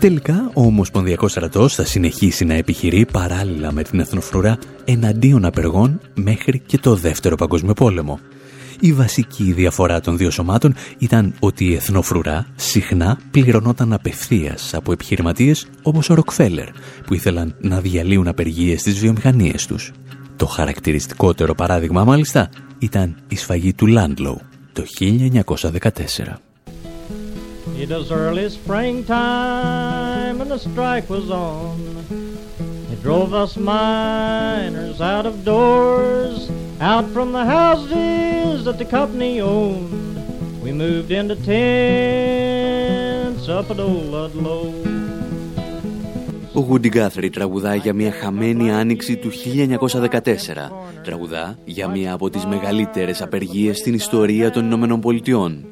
Τελικά, 0.00 0.50
ο 0.54 0.62
Ομοσπονδιακός 0.62 1.30
στρατός 1.30 1.74
θα 1.74 1.84
συνεχίσει 1.84 2.44
να 2.44 2.54
επιχειρεί 2.54 3.06
παράλληλα 3.12 3.72
με 3.72 3.82
την 3.82 4.00
εθνοφρουρά 4.00 4.58
εναντίον 4.84 5.44
απεργών 5.44 6.00
μέχρι 6.14 6.58
και 6.58 6.78
το 6.78 6.94
Δεύτερο 6.94 7.36
Παγκόσμιο 7.36 7.72
Πόλεμο. 7.72 8.20
Η 8.80 8.92
βασική 8.92 9.52
διαφορά 9.52 10.00
των 10.00 10.16
δύο 10.16 10.30
σωμάτων 10.30 10.74
ήταν 10.98 11.34
ότι 11.38 11.64
η 11.64 11.74
εθνοφρουρά 11.74 12.46
συχνά 12.54 13.18
πληρωνόταν 13.30 13.92
απευθείας 13.92 14.74
από 14.74 14.92
επιχειρηματίες 14.92 15.66
όπως 15.82 16.10
ο 16.10 16.14
Ροκφέλερ, 16.14 16.68
που 17.06 17.14
ήθελαν 17.14 17.54
να 17.60 17.80
διαλύουν 17.80 18.28
απεργίες 18.28 18.80
στις 18.80 18.98
βιομηχανίες 18.98 19.66
τους. 19.66 19.92
Το 20.36 20.46
χαρακτηριστικότερο 20.46 21.54
παράδειγμα 21.54 22.04
μάλιστα 22.04 22.48
ήταν 22.78 23.16
η 23.28 23.36
σφαγή 23.36 23.74
του 23.74 23.86
Λάντλοου 23.86 24.40
το 24.72 24.84
1914. 25.00 26.45
It 27.82 27.90
was 27.90 28.10
early 28.10 28.48
springtime 28.48 30.36
and 30.42 30.50
the 30.50 30.58
strike 30.58 31.06
was 31.10 31.30
on. 31.30 31.78
It 32.92 33.02
drove 33.02 33.34
us 33.34 33.52
miners 33.56 34.98
out 35.12 35.26
of 35.30 35.44
doors, 35.44 36.50
out 36.80 37.06
from 37.14 37.28
the 37.32 37.44
houses 37.44 38.64
that 38.64 38.78
the 38.78 38.86
company 38.98 39.34
owned. 39.42 40.16
We 40.64 40.72
moved 40.72 41.10
into 41.10 41.36
tents 41.50 42.76
up 43.58 43.70
at 43.70 43.78
old 43.78 44.06
Ludlow. 44.14 44.72
Ο 46.52 46.60
Γούντι 46.60 46.88
Γκάθρι 46.88 47.30
τραγουδά 47.30 47.74
για 47.74 47.92
μια 47.92 48.12
χαμένη 48.12 48.72
άνοιξη 48.72 49.16
του 49.16 49.30
1914. 49.30 50.70
Τραγουδά 51.02 51.58
για 51.64 51.88
μια 51.88 52.12
από 52.12 52.30
τις 52.30 52.46
μεγαλύτερες 52.46 53.22
απεργίες 53.22 53.78
στην 53.78 53.94
ιστορία 53.94 54.50
των 54.50 54.64
Ηνωμένων 54.64 55.00
Πολιτειών 55.00 55.64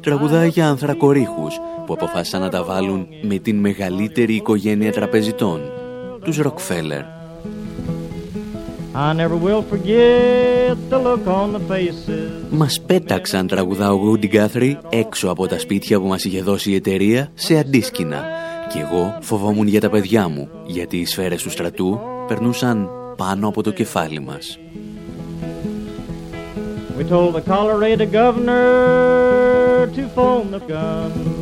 τραγουδάει 0.00 0.48
για 0.48 0.68
ανθρακορίχους 0.68 1.60
που 1.86 1.92
αποφάσισαν 1.92 2.40
να 2.40 2.48
τα 2.48 2.64
βάλουν 2.64 3.06
με 3.22 3.38
την 3.38 3.56
μεγαλύτερη 3.56 4.34
οικογένεια 4.34 4.92
τραπεζιτών, 4.92 5.60
τους 6.24 6.36
Ροκφέλερ. 6.36 7.02
Μας 12.50 12.80
πέταξαν 12.80 13.46
τραγουδά 13.46 13.92
ο 13.92 13.98
Γκούντι 13.98 14.26
Γκάθρι 14.26 14.78
έξω 14.88 15.28
από 15.28 15.46
τα 15.46 15.58
σπίτια 15.58 16.00
που 16.00 16.06
μας 16.06 16.24
είχε 16.24 16.42
δώσει 16.42 16.70
η 16.70 16.74
εταιρεία 16.74 17.30
σε 17.34 17.58
αντίσκηνα 17.58 18.24
και 18.72 18.78
εγώ 18.78 19.18
φοβόμουν 19.20 19.66
για 19.66 19.80
τα 19.80 19.90
παιδιά 19.90 20.28
μου 20.28 20.48
γιατί 20.66 20.96
οι 20.96 21.04
σφαίρες 21.04 21.42
του 21.42 21.50
στρατού 21.50 22.00
περνούσαν 22.28 22.88
πάνω 23.16 23.48
από 23.48 23.62
το 23.62 23.70
κεφάλι 23.70 24.20
μας. 24.20 24.58
We 26.96 27.04
told 27.04 27.34
the 27.34 27.44
Colorado 27.54 28.06
governor 28.06 29.86
to 29.96 30.02
phone 30.16 30.50
the 30.50 30.60
guns. 30.74 31.32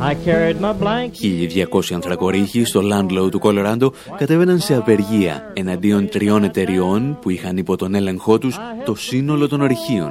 I 0.00 0.14
carried 0.14 0.60
my 0.60 0.72
blanket. 0.72 1.20
1200 1.20 1.94
ανθρακορίχοι 1.94 2.64
στο 2.64 2.80
Landlow 2.92 3.30
του 3.30 3.38
Κολοράντο 3.38 3.92
κατέβαιναν 4.16 4.58
σε 4.58 4.74
απεργία 4.74 5.50
εναντίον 5.52 6.08
τριών 6.08 6.44
εταιριών 6.44 7.18
που 7.20 7.30
είχαν 7.30 7.56
υπό 7.56 7.76
τον 7.76 7.94
έλεγχό 7.94 8.38
τους 8.38 8.58
το 8.84 8.94
σύνολο 8.94 9.48
των 9.48 9.60
ορυχείων. 9.60 10.10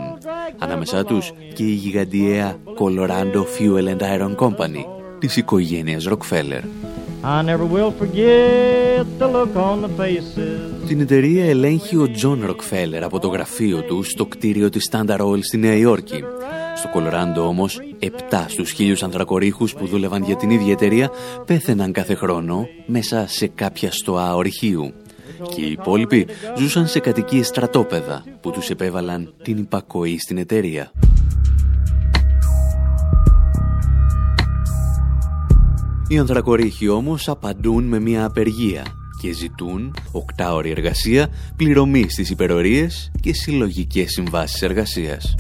Ανάμεσά 0.58 1.06
τους 1.06 1.32
και 1.54 1.64
η 1.64 1.74
γιγαντιαία 1.74 2.56
Colorado 2.78 3.44
Fuel 3.58 3.98
and 3.98 4.20
Iron 4.20 4.36
Company 4.36 4.86
της 5.20 5.36
οικογένειας 5.36 6.08
Rockefeller. 6.10 6.64
Την 10.88 11.00
εταιρεία 11.00 11.46
ελέγχει 11.46 11.98
ο 11.98 12.12
Τζον 12.12 12.46
Ροκφέλερ 12.46 13.04
από 13.04 13.20
το 13.20 13.28
γραφείο 13.28 13.82
του 13.82 14.04
στο 14.04 14.26
κτίριο 14.26 14.70
της 14.70 14.90
Standard 14.92 15.20
Oil 15.20 15.40
στη 15.42 15.58
Νέα 15.58 15.76
Υόρκη. 15.76 16.24
Στο 16.76 16.90
Κολοράντο 16.90 17.48
όμως, 17.48 17.80
7 18.00 18.46
στους 18.48 18.72
χίλιους 18.72 19.04
ανθρακορίχους 19.04 19.74
που 19.74 19.88
δούλευαν 19.88 20.24
για 20.24 20.36
την 20.36 20.50
ίδια 20.50 20.72
εταιρεία 20.72 21.12
πέθαιναν 21.46 21.92
κάθε 21.92 22.16
χρόνο 22.16 22.68
μέσα 22.86 23.26
σε 23.28 23.48
κάποια 23.48 23.92
στοά 23.92 24.36
ορυχείου. 24.36 24.94
Και 25.56 25.62
οι 25.62 25.72
υπόλοιποι 25.72 26.28
ζούσαν 26.58 26.88
σε 26.88 27.00
κατοικίες 27.00 27.48
στρατόπεδα 27.48 28.24
που 28.42 28.52
τους 28.52 28.70
επέβαλαν 28.70 29.34
την 29.44 29.58
υπακοή 29.58 30.18
στην 30.20 30.38
εταιρεία. 30.38 30.92
Οι 36.16 36.18
ανθρακορίχοι 36.18 36.88
όμως 36.90 37.30
απαντούν 37.30 37.84
με 37.84 38.00
μια 38.00 38.26
απεργία 38.26 38.86
και 39.22 39.32
ζητούν 39.32 39.96
οκτάωρη 40.12 40.70
εργασία, 40.70 41.30
πληρωμή 41.56 42.10
στις 42.10 42.30
υπερορίες 42.30 43.12
και 43.20 43.34
συλλογικές 43.34 44.12
συμβάσεις 44.12 44.62
εργασίας. 44.62 45.36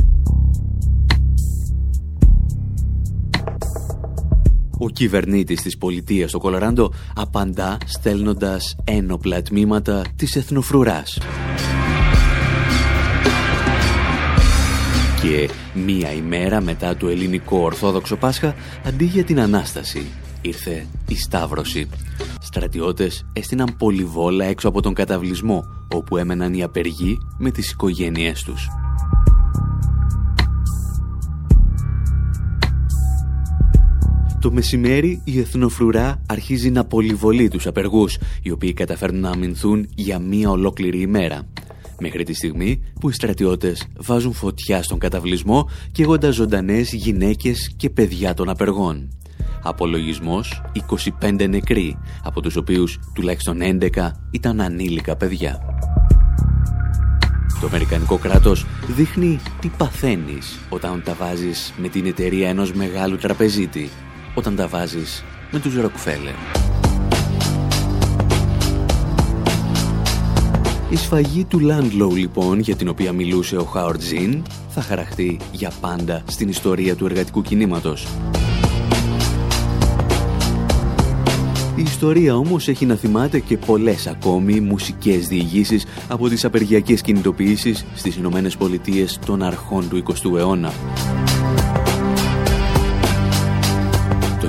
Ο 4.77 4.89
κυβερνήτης 4.89 5.61
της 5.61 5.77
πολιτείας 5.77 6.29
στο 6.29 6.39
Κολοράντο 6.39 6.93
απαντά 7.15 7.77
στέλνοντας 7.85 8.75
ένοπλα 8.83 9.41
τμήματα 9.41 10.01
της 10.15 10.35
εθνοφρουράς. 10.35 11.17
Και 15.21 15.49
μία 15.85 16.13
ημέρα 16.13 16.61
μετά 16.61 16.95
το 16.97 17.07
ελληνικό 17.07 17.57
Ορθόδοξο 17.57 18.15
Πάσχα, 18.15 18.55
αντί 18.85 19.05
για 19.05 19.23
την 19.23 19.39
Ανάσταση, 19.39 20.05
ήρθε 20.45 20.87
η 21.07 21.15
Σταύρωση. 21.15 21.89
Στρατιώτες 22.41 23.25
έστειναν 23.33 23.75
πολυβόλα 23.77 24.45
έξω 24.45 24.67
από 24.67 24.81
τον 24.81 24.93
καταβλισμό, 24.93 25.65
όπου 25.93 26.17
έμεναν 26.17 26.53
οι 26.53 26.63
απεργοί 26.63 27.17
με 27.37 27.51
τις 27.51 27.71
οικογένειές 27.71 28.43
τους. 28.43 28.67
Το 34.39 34.51
μεσημέρι 34.51 35.21
η 35.23 35.39
εθνοφρουρά 35.39 36.21
αρχίζει 36.25 36.69
να 36.69 36.85
πολυβολεί 36.85 37.47
τους 37.47 37.67
απεργούς, 37.67 38.17
οι 38.41 38.51
οποίοι 38.51 38.73
καταφέρνουν 38.73 39.21
να 39.21 39.29
αμυνθούν 39.29 39.87
για 39.95 40.19
μία 40.19 40.49
ολόκληρη 40.49 41.01
ημέρα. 41.01 41.47
Μέχρι 41.99 42.23
τη 42.23 42.33
στιγμή 42.33 42.83
που 42.99 43.09
οι 43.09 43.13
στρατιώτες 43.13 43.87
βάζουν 43.97 44.33
φωτιά 44.33 44.83
στον 44.83 44.99
καταβλισμό 44.99 45.69
και 45.91 46.03
έγοντας 46.03 46.35
ζωντανές 46.35 46.93
γυναίκες 46.93 47.73
και 47.77 47.89
παιδιά 47.89 48.33
των 48.33 48.49
απεργών. 48.49 49.09
Απολογισμός 49.67 50.61
25 51.21 51.47
νεκροί, 51.49 51.97
από 52.23 52.41
τους 52.41 52.55
οποίους 52.55 52.99
τουλάχιστον 53.13 53.61
11 53.61 54.11
ήταν 54.31 54.61
ανήλικα 54.61 55.15
παιδιά. 55.15 55.59
Το 57.61 57.67
Αμερικανικό 57.67 58.17
κράτος 58.17 58.65
δείχνει 58.87 59.39
τι 59.59 59.67
παθαίνεις 59.77 60.59
όταν 60.69 61.01
τα 61.05 61.13
βάζεις 61.13 61.73
με 61.77 61.87
την 61.87 62.05
εταιρεία 62.05 62.49
ενός 62.49 62.73
μεγάλου 62.73 63.17
τραπεζίτη, 63.17 63.89
όταν 64.35 64.55
τα 64.55 64.67
βάζεις 64.67 65.23
με 65.51 65.59
τους 65.59 65.75
Ροκφέλερ. 65.75 66.33
Η 70.89 70.95
σφαγή 70.95 71.45
του 71.45 71.59
Landlow 71.59 72.15
λοιπόν, 72.15 72.59
για 72.59 72.75
την 72.75 72.87
οποία 72.87 73.11
μιλούσε 73.11 73.57
ο 73.57 73.63
Χάορτ 73.63 74.01
Ζιν, 74.01 74.43
θα 74.69 74.81
χαραχτεί 74.81 75.39
για 75.51 75.71
πάντα 75.81 76.23
στην 76.27 76.49
ιστορία 76.49 76.95
του 76.95 77.05
εργατικού 77.05 77.41
κινήματος. 77.41 78.07
Ιστορία 81.85 82.35
όμως 82.35 82.67
έχει 82.67 82.85
να 82.85 82.95
θυμάται 82.95 83.39
και 83.39 83.57
πολλές 83.57 84.07
ακόμη 84.07 84.59
μουσικές 84.59 85.27
διηγήσεις 85.27 85.85
από 86.07 86.29
τις 86.29 86.45
απεργιακές 86.45 87.01
κινητοποιήσεις 87.01 87.85
στις 87.95 88.15
Ηνωμένες 88.15 88.57
Πολιτείες 88.57 89.19
των 89.25 89.43
αρχών 89.43 89.89
του 89.89 90.03
20ου 90.07 90.37
αιώνα. 90.37 90.73
Το 94.41 94.47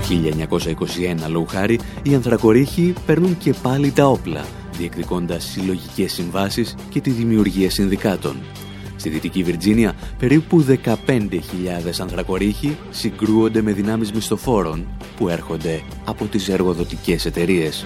1921, 1.27 1.29
λόγου 1.29 1.47
χάρη, 1.47 1.81
οι 2.03 2.15
ανθρακορίχοι 2.15 2.95
παίρνουν 3.07 3.39
και 3.39 3.55
πάλι 3.63 3.91
τα 3.91 4.07
όπλα, 4.07 4.45
διεκδικώντας 4.79 5.45
συλλογικές 5.45 6.13
συμβάσεις 6.13 6.75
και 6.91 7.01
τη 7.01 7.11
δημιουργία 7.11 7.71
συνδικάτων. 7.71 8.37
Στη 9.07 9.15
Δυτική 9.15 9.43
Βιρτζίνια, 9.43 9.95
περίπου 10.19 10.65
15.000 10.85 10.91
ανθρακορίχοι 12.01 12.77
συγκρούονται 12.91 13.63
με 13.63 13.73
δυνάμεις 13.73 14.13
μισθοφόρων 14.13 14.87
που 15.17 15.29
έρχονται 15.29 15.83
από 16.05 16.25
τις 16.25 16.49
εργοδοτικές 16.49 17.27
εταιρείες. 17.27 17.85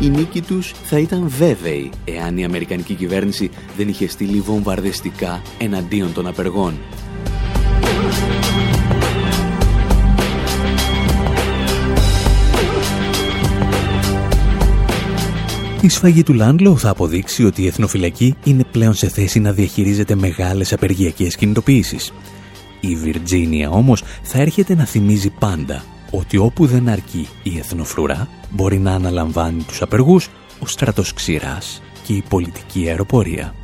Η 0.00 0.08
νίκη 0.08 0.42
τους 0.42 0.74
θα 0.82 0.98
ήταν 0.98 1.28
βέβαιη 1.28 1.90
εάν 2.04 2.38
η 2.38 2.44
Αμερικανική 2.44 2.94
κυβέρνηση 2.94 3.50
δεν 3.76 3.88
είχε 3.88 4.08
στείλει 4.08 4.40
βομβαρδιστικά 4.40 5.42
εναντίον 5.58 6.12
των 6.12 6.26
απεργών 6.26 6.74
Η 15.84 15.88
σφαγή 15.88 16.22
του 16.22 16.32
Λάντλο 16.32 16.76
θα 16.76 16.90
αποδείξει 16.90 17.44
ότι 17.44 17.62
η 17.62 17.66
εθνοφυλακή 17.66 18.34
είναι 18.44 18.64
πλέον 18.72 18.94
σε 18.94 19.08
θέση 19.08 19.40
να 19.40 19.52
διαχειρίζεται 19.52 20.14
μεγάλες 20.14 20.72
απεργιακές 20.72 21.36
κινητοποιήσεις. 21.36 22.12
Η 22.80 22.94
Βιρτζίνια 22.94 23.70
όμως 23.70 24.02
θα 24.22 24.38
έρχεται 24.38 24.74
να 24.74 24.84
θυμίζει 24.84 25.30
πάντα 25.30 25.84
ότι 26.10 26.36
όπου 26.36 26.66
δεν 26.66 26.88
αρκεί 26.88 27.28
η 27.42 27.58
εθνοφρουρά 27.58 28.28
μπορεί 28.50 28.78
να 28.78 28.92
αναλαμβάνει 28.92 29.62
τους 29.62 29.82
απεργούς 29.82 30.28
ο 30.58 30.66
στρατός 30.66 31.12
ξηράς 31.12 31.82
και 32.02 32.12
η 32.12 32.24
πολιτική 32.28 32.88
αεροπορία. 32.88 33.54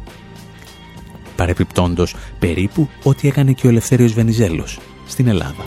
Παρεπιπτόντος 1.36 2.14
περίπου 2.38 2.88
ό,τι 3.02 3.28
έκανε 3.28 3.52
και 3.52 3.66
ο 3.66 3.70
Ελευθέριος 3.70 4.12
Βενιζέλος 4.12 4.78
στην 5.06 5.28
Ελλάδα. 5.28 5.64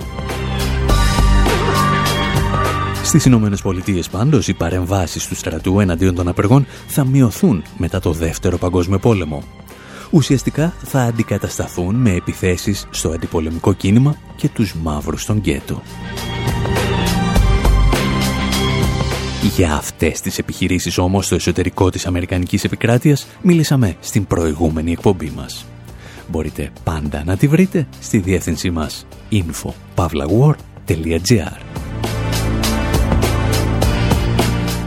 Στις 3.03 3.25
Ηνωμένες 3.25 3.61
Πολιτείες 3.61 4.09
πάντως 4.09 4.47
οι 4.47 4.53
παρεμβάσεις 4.53 5.27
του 5.27 5.35
στρατού 5.35 5.79
εναντίον 5.79 6.15
των 6.15 6.27
απεργών 6.27 6.65
θα 6.87 7.05
μειωθούν 7.05 7.63
μετά 7.77 7.99
το 7.99 8.11
Δεύτερο 8.11 8.57
Παγκόσμιο 8.57 8.99
Πόλεμο. 8.99 9.43
Ουσιαστικά 10.09 10.73
θα 10.83 11.01
αντικατασταθούν 11.01 11.95
με 11.95 12.11
επιθέσεις 12.11 12.87
στο 12.89 13.09
αντιπολεμικό 13.09 13.73
κίνημα 13.73 14.15
και 14.35 14.49
τους 14.49 14.75
μαύρους 14.75 15.21
στον 15.21 15.37
γκέτο. 15.37 15.81
Για 19.55 19.73
αυτές 19.73 20.21
τις 20.21 20.37
επιχειρήσεις 20.37 20.97
όμως 20.97 21.25
στο 21.25 21.35
εσωτερικό 21.35 21.89
της 21.89 22.05
Αμερικανικής 22.05 22.63
επικράτειας 22.63 23.27
μίλησαμε 23.41 23.95
στην 23.99 24.25
προηγούμενη 24.25 24.91
εκπομπή 24.91 25.31
μας. 25.35 25.65
Μπορείτε 26.27 26.71
πάντα 26.83 27.23
να 27.25 27.37
τη 27.37 27.47
βρείτε 27.47 27.87
στη 27.99 28.17
διεύθυνσή 28.17 28.69
μας 28.69 29.05
info.pavlawar.gr 29.31 31.62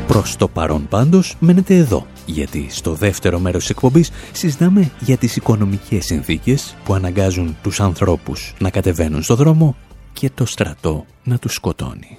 Προς 0.06 0.36
το 0.36 0.48
παρόν 0.48 0.88
πάντως 0.88 1.36
μένετε 1.40 1.76
εδώ, 1.76 2.06
γιατί 2.26 2.66
στο 2.70 2.92
δεύτερο 2.94 3.38
μέρος 3.38 3.60
της 3.60 3.70
εκπομπής 3.70 4.10
συζητάμε 4.32 4.90
για 5.00 5.16
τις 5.16 5.36
οικονομικές 5.36 6.04
συνθήκες 6.04 6.76
που 6.84 6.94
αναγκάζουν 6.94 7.56
τους 7.62 7.80
ανθρώπους 7.80 8.54
να 8.58 8.70
κατεβαίνουν 8.70 9.22
στο 9.22 9.34
δρόμο 9.34 9.76
και 10.12 10.30
το 10.34 10.46
στρατό 10.46 11.04
να 11.24 11.38
τους 11.38 11.54
σκοτώνει. 11.54 12.18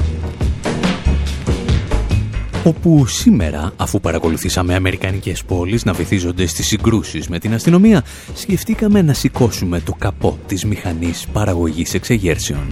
όπου 2.63 3.05
σήμερα, 3.05 3.73
αφού 3.77 3.99
παρακολουθήσαμε 3.99 4.75
αμερικανικές 4.75 5.43
πόλεις 5.43 5.85
να 5.85 5.93
βυθίζονται 5.93 6.45
στις 6.45 6.67
συγκρούσεις 6.67 7.27
με 7.27 7.39
την 7.39 7.53
αστυνομία, 7.53 8.03
σκεφτήκαμε 8.33 9.01
να 9.01 9.13
σηκώσουμε 9.13 9.79
το 9.79 9.93
καπό 9.97 10.37
της 10.47 10.65
μηχανής 10.65 11.27
παραγωγής 11.33 11.93
εξεγέρσεων. 11.93 12.71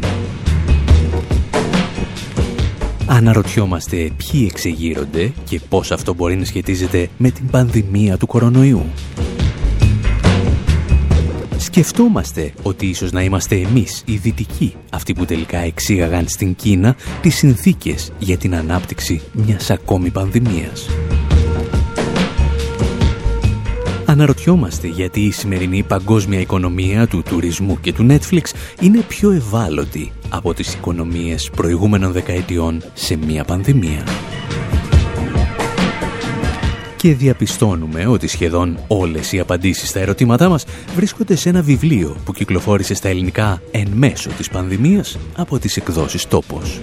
Αναρωτιόμαστε 3.06 3.98
ποιοι 3.98 4.48
εξεγείρονται 4.52 5.32
και 5.44 5.60
πώς 5.70 5.92
αυτό 5.92 6.14
μπορεί 6.14 6.36
να 6.36 6.46
σχετίζεται 6.46 7.10
με 7.18 7.30
την 7.32 7.48
πανδημία 7.48 8.18
του 8.18 8.28
κορονοϊού. 8.28 8.86
Σκεφτόμαστε 11.72 12.54
ότι 12.64 12.86
ίσως 12.86 13.12
να 13.12 13.22
είμαστε 13.24 13.56
εμείς 13.56 14.04
οι 14.06 14.16
δυτικοί 14.16 14.76
αυτοί 14.92 15.14
που 15.14 15.26
τελικά 15.26 15.58
εξήγαγαν 15.58 16.28
στην 16.28 16.56
Κίνα 16.56 16.96
τις 17.22 17.36
συνθήκες 17.36 18.12
για 18.20 18.38
την 18.38 18.56
ανάπτυξη 18.56 19.22
μιας 19.34 19.70
ακόμη 19.70 20.10
πανδημίας. 20.10 20.90
Αναρωτιόμαστε 24.06 24.88
γιατί 24.88 25.20
η 25.20 25.32
σημερινή 25.32 25.84
παγκόσμια 25.84 26.40
οικονομία 26.40 27.08
του 27.08 27.24
τουρισμού 27.30 27.80
και 27.80 27.94
του 27.94 28.08
Netflix 28.10 28.44
είναι 28.82 29.00
πιο 29.00 29.32
ευάλωτη 29.32 30.12
από 30.30 30.54
τις 30.54 30.74
οικονομίες 30.74 31.50
προηγούμενων 31.50 32.12
δεκαετιών 32.12 32.84
σε 32.94 33.16
μια 33.16 33.44
πανδημία 33.44 34.04
και 37.02 37.16
διαπιστώνουμε 37.16 38.08
ότι 38.08 38.28
σχεδόν 38.28 38.80
όλες 38.88 39.32
οι 39.32 39.40
απαντήσεις 39.40 39.90
στα 39.90 40.00
ερωτήματά 40.00 40.50
μας 40.50 40.66
βρίσκονται 40.96 41.36
σε 41.36 41.50
ένα 41.50 41.62
βιβλίο 41.62 42.16
που 42.26 42.34
κυκλοφόρησε 42.34 42.94
στα 42.94 43.10
ελληνικά 43.10 43.62
εν 43.72 43.88
μέσω 43.94 44.30
της 44.30 44.50
πανδημίας 44.50 45.18
από 45.36 45.60
τις 45.60 45.78
εκδόσεις 45.78 46.28
«Τόπος». 46.28 46.80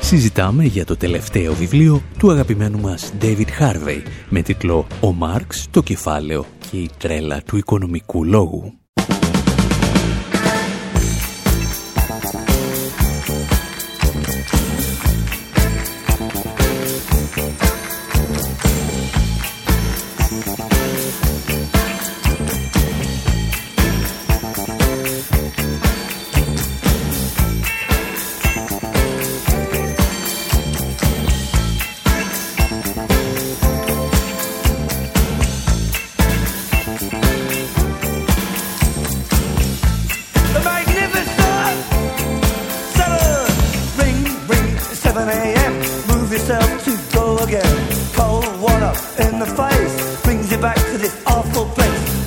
Συζητάμε 0.00 0.64
για 0.64 0.84
το 0.84 0.96
τελευταίο 0.96 1.54
βιβλίο 1.54 2.02
του 2.18 2.30
αγαπημένου 2.30 2.80
μας 2.80 3.12
David 3.20 3.48
Harvey 3.60 4.02
με 4.28 4.42
τίτλο 4.42 4.86
«Ο 5.00 5.12
Μάρξ, 5.12 5.66
το 5.70 5.82
κεφάλαιο 5.82 6.46
και 6.70 6.76
η 6.76 6.90
τρέλα 6.98 7.42
του 7.42 7.56
οικονομικού 7.56 8.24
λόγου». 8.24 8.79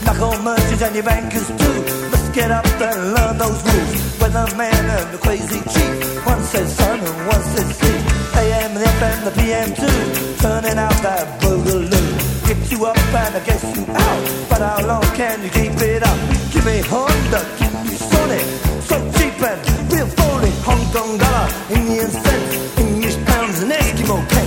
Like 0.05 0.19
all 0.21 0.37
merchants 0.41 0.81
and 0.81 0.95
your 0.95 1.03
bankers 1.05 1.47
too. 1.47 1.77
Let's 2.11 2.29
get 2.29 2.51
up 2.51 2.65
and 2.65 3.13
learn 3.15 3.37
those 3.37 3.59
rules. 3.63 4.01
Weatherman 4.19 4.85
and 4.97 5.13
the 5.13 5.17
crazy 5.17 5.59
chief. 5.73 6.25
One 6.25 6.41
says 6.43 6.75
sun 6.75 6.99
and 6.99 7.27
one 7.27 7.43
says 7.53 7.69
sea. 7.79 7.97
AM, 8.41 8.73
the 8.73 8.83
FM, 8.83 9.17
the 9.27 9.31
PM 9.39 9.69
too. 9.81 9.99
Turning 10.43 10.77
out 10.77 10.97
that 11.07 11.39
boogaloo. 11.41 12.47
Get 12.47 12.71
you 12.71 12.85
up 12.85 12.97
and 12.97 13.35
I 13.35 13.39
guess 13.45 13.63
you 13.75 13.85
out. 13.87 14.49
But 14.49 14.61
how 14.61 14.85
long 14.85 15.03
can 15.15 15.41
you 15.41 15.49
keep 15.49 15.71
it 15.79 16.03
up? 16.03 16.19
Give 16.51 16.65
me 16.65 16.81
Honda, 16.91 17.41
give 17.59 17.73
me 17.87 17.95
Sony, 17.95 18.41
So 18.89 18.95
cheap 19.17 19.39
and 19.41 19.59
real 19.91 20.07
phony. 20.07 20.51
Hong 20.67 20.83
Kong 20.93 21.17
dollar, 21.17 21.47
Indian 21.71 22.11
cents, 22.11 22.77
English 22.77 23.17
pounds 23.25 23.59
and 23.63 23.71
Eskimo 23.71 24.17
pence. 24.29 24.42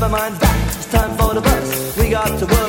never 0.00 0.16
mind 0.16 0.34
that. 0.36 0.76
It's 0.76 0.86
time 0.86 1.14
for 1.18 1.34
the 1.34 1.42
bus. 1.42 1.96
We 1.98 2.08
got 2.08 2.38
to 2.38 2.46
work. 2.46 2.59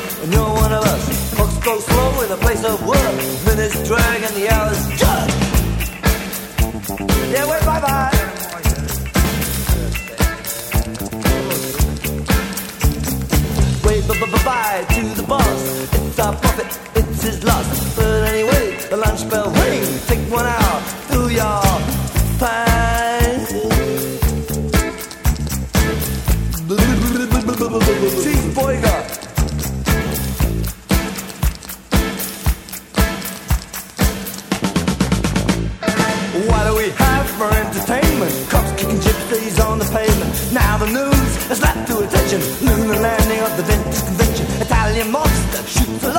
the 42.79 42.99
landing 42.99 43.39
of 43.39 43.57
the 43.57 43.63
Venice 43.63 44.01
Convention. 44.01 44.45
Italian 44.61 45.11
monster. 45.11 45.67
shoots 45.67 46.10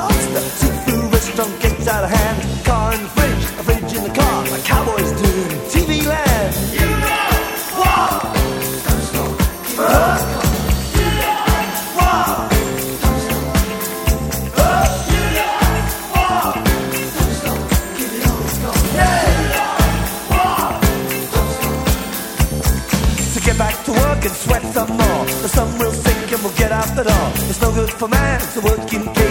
good 27.73 27.89
for 27.91 28.07
man, 28.07 28.39
so 28.39 28.61
working. 28.61 29.22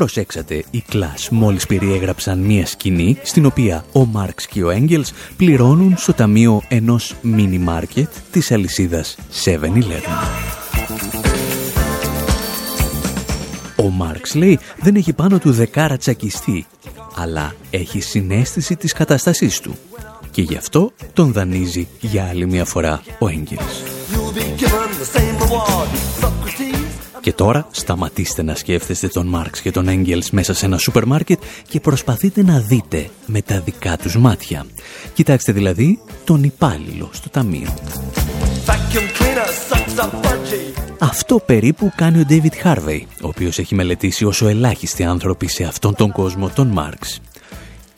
Προσέξατε, 0.00 0.64
οι 0.70 0.84
κλάς 0.88 1.28
μόλις 1.30 1.66
περιέγραψαν 1.66 2.38
μία 2.38 2.66
σκηνή 2.66 3.16
στην 3.22 3.46
οποία 3.46 3.84
ο 3.92 4.04
Μάρξ 4.04 4.46
και 4.46 4.64
ο 4.64 4.70
Έγγελς 4.70 5.12
πληρώνουν 5.36 5.94
στο 5.96 6.12
ταμείο 6.12 6.62
ενός 6.68 7.14
μίνι 7.22 7.58
μάρκετ 7.58 8.08
της 8.30 8.52
αλυσίδας 8.52 9.16
7-Eleven. 9.44 10.12
Ο 13.76 13.88
Μάρξ 13.88 14.34
λέει 14.34 14.58
δεν 14.80 14.94
έχει 14.94 15.12
πάνω 15.12 15.38
του 15.38 15.52
δεκάρα 15.52 15.96
τσακιστή, 15.96 16.66
αλλά 17.14 17.54
έχει 17.70 18.00
συνέστηση 18.00 18.76
της 18.76 18.92
κατάστασής 18.92 19.60
του 19.60 19.76
και 20.30 20.42
γι' 20.42 20.56
αυτό 20.56 20.92
τον 21.12 21.32
δανείζει 21.32 21.88
για 22.00 22.24
άλλη 22.24 22.46
μια 22.46 22.64
φορά 22.64 23.02
ο 23.18 23.28
Έγγελς. 23.28 23.82
Και 27.30 27.36
τώρα 27.36 27.66
σταματήστε 27.70 28.42
να 28.42 28.54
σκέφτεστε 28.54 29.08
τον 29.08 29.26
Μάρξ 29.26 29.60
και 29.60 29.70
τον 29.70 29.88
Έγγελς 29.88 30.30
μέσα 30.30 30.54
σε 30.54 30.66
ένα 30.66 30.78
σούπερ 30.78 31.06
μάρκετ 31.06 31.42
και 31.68 31.80
προσπαθείτε 31.80 32.42
να 32.42 32.60
δείτε 32.60 33.10
με 33.26 33.42
τα 33.42 33.60
δικά 33.60 33.96
τους 33.96 34.16
μάτια. 34.16 34.66
Κοιτάξτε 35.14 35.52
δηλαδή 35.52 36.00
τον 36.24 36.42
υπάλληλο 36.42 37.08
στο 37.12 37.28
ταμείο. 37.28 37.74
Αυτό 40.98 41.38
περίπου 41.46 41.92
κάνει 41.96 42.20
ο 42.20 42.24
David 42.28 42.66
Harvey, 42.66 43.00
ο 43.22 43.28
οποίος 43.28 43.58
έχει 43.58 43.74
μελετήσει 43.74 44.24
όσο 44.24 44.48
ελάχιστοι 44.48 45.04
άνθρωποι 45.04 45.48
σε 45.48 45.64
αυτόν 45.64 45.94
τον 45.94 46.12
κόσμο 46.12 46.48
τον 46.48 46.66
Μάρξ. 46.66 47.20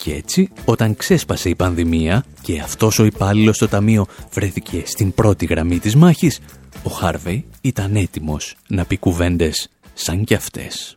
Και 0.03 0.15
έτσι, 0.15 0.51
όταν 0.65 0.97
ξέσπασε 0.97 1.49
η 1.49 1.55
πανδημία 1.55 2.25
και 2.43 2.61
αυτός 2.61 2.99
ο 2.99 3.05
υπάλληλος 3.05 3.57
στο 3.57 3.69
ταμείο 3.69 4.07
βρέθηκε 4.33 4.83
στην 4.87 5.15
πρώτη 5.15 5.47
γραμμή 5.47 5.79
της 5.79 5.97
μάχης, 5.97 6.41
ο 6.83 6.91
Χάρβεϊ 6.91 7.45
ήταν 7.61 7.97
έτοιμος 7.97 8.57
να 8.69 8.85
πει 8.85 8.97
κουβέντες 8.97 9.69
σαν 9.95 10.25
κι 10.25 10.35
αυτές. 10.35 10.97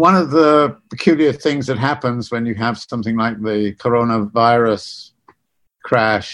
One 0.00 0.14
of 0.14 0.30
the 0.30 0.76
peculiar 0.94 1.32
things 1.32 1.66
that 1.66 1.78
happens 1.78 2.22
when 2.30 2.44
you 2.46 2.54
have 2.64 2.76
something 2.92 3.16
like 3.24 3.36
the 3.50 3.74
coronavirus 3.84 4.84
crash 5.88 6.28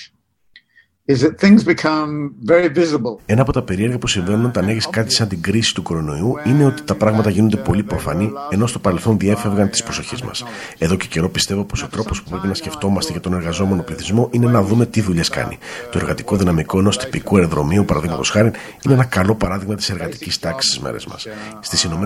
ένα 3.27 3.43
από 3.43 3.53
τα 3.53 3.63
περίεργα 3.63 3.99
που 3.99 4.07
συμβαίνουν 4.07 4.45
όταν 4.45 4.69
έχεις 4.69 4.89
κάτι 4.91 5.15
σαν 5.15 5.29
την 5.29 5.41
κρίση 5.41 5.75
του 5.75 5.83
κορονοϊού 5.83 6.35
είναι 6.47 6.65
ότι 6.65 6.83
τα 6.83 6.95
πράγματα 6.95 7.31
γίνονται 7.31 7.57
πολύ 7.57 7.83
προφανή, 7.83 8.33
ενώ 8.51 8.67
στο 8.67 8.79
παρελθόν 8.79 9.19
διέφευγαν 9.19 9.71
τη 9.71 9.83
προσοχή 9.83 10.25
μας. 10.25 10.45
Εδώ 10.79 10.97
και 10.97 11.07
καιρό 11.07 11.29
πιστεύω 11.29 11.65
πως 11.65 11.83
ο 11.83 11.89
τρόπος 11.89 12.23
που 12.23 12.31
πρέπει 12.31 12.47
να 12.47 12.55
σκεφτόμαστε 12.55 13.13
για 13.13 13.21
τον 13.21 13.33
εργαζόμενο 13.33 13.83
πληθυσμό 13.83 14.29
είναι 14.33 14.47
να 14.47 14.63
δούμε 14.63 14.87
τι 14.87 15.01
δουλειές 15.01 15.29
κάνει. 15.29 15.59
Το 15.91 15.99
εργατικό 15.99 16.37
δυναμικό 16.37 16.79
ενός 16.79 16.99
τυπικού 16.99 17.37
αεροδρομίου, 17.37 17.85
παραδείγματος 17.85 18.31
χάρη, 18.31 18.51
είναι 18.85 18.95
ένα 18.95 19.05
καλό 19.05 19.35
παράδειγμα 19.35 19.75
της 19.75 19.91
εργατικής 19.91 20.39
τάξης 20.39 20.71
στις 20.71 20.83
μέρες 20.83 21.07
μας. 21.07 21.27
Στις 21.61 21.85
ΗΠΑ 21.85 21.97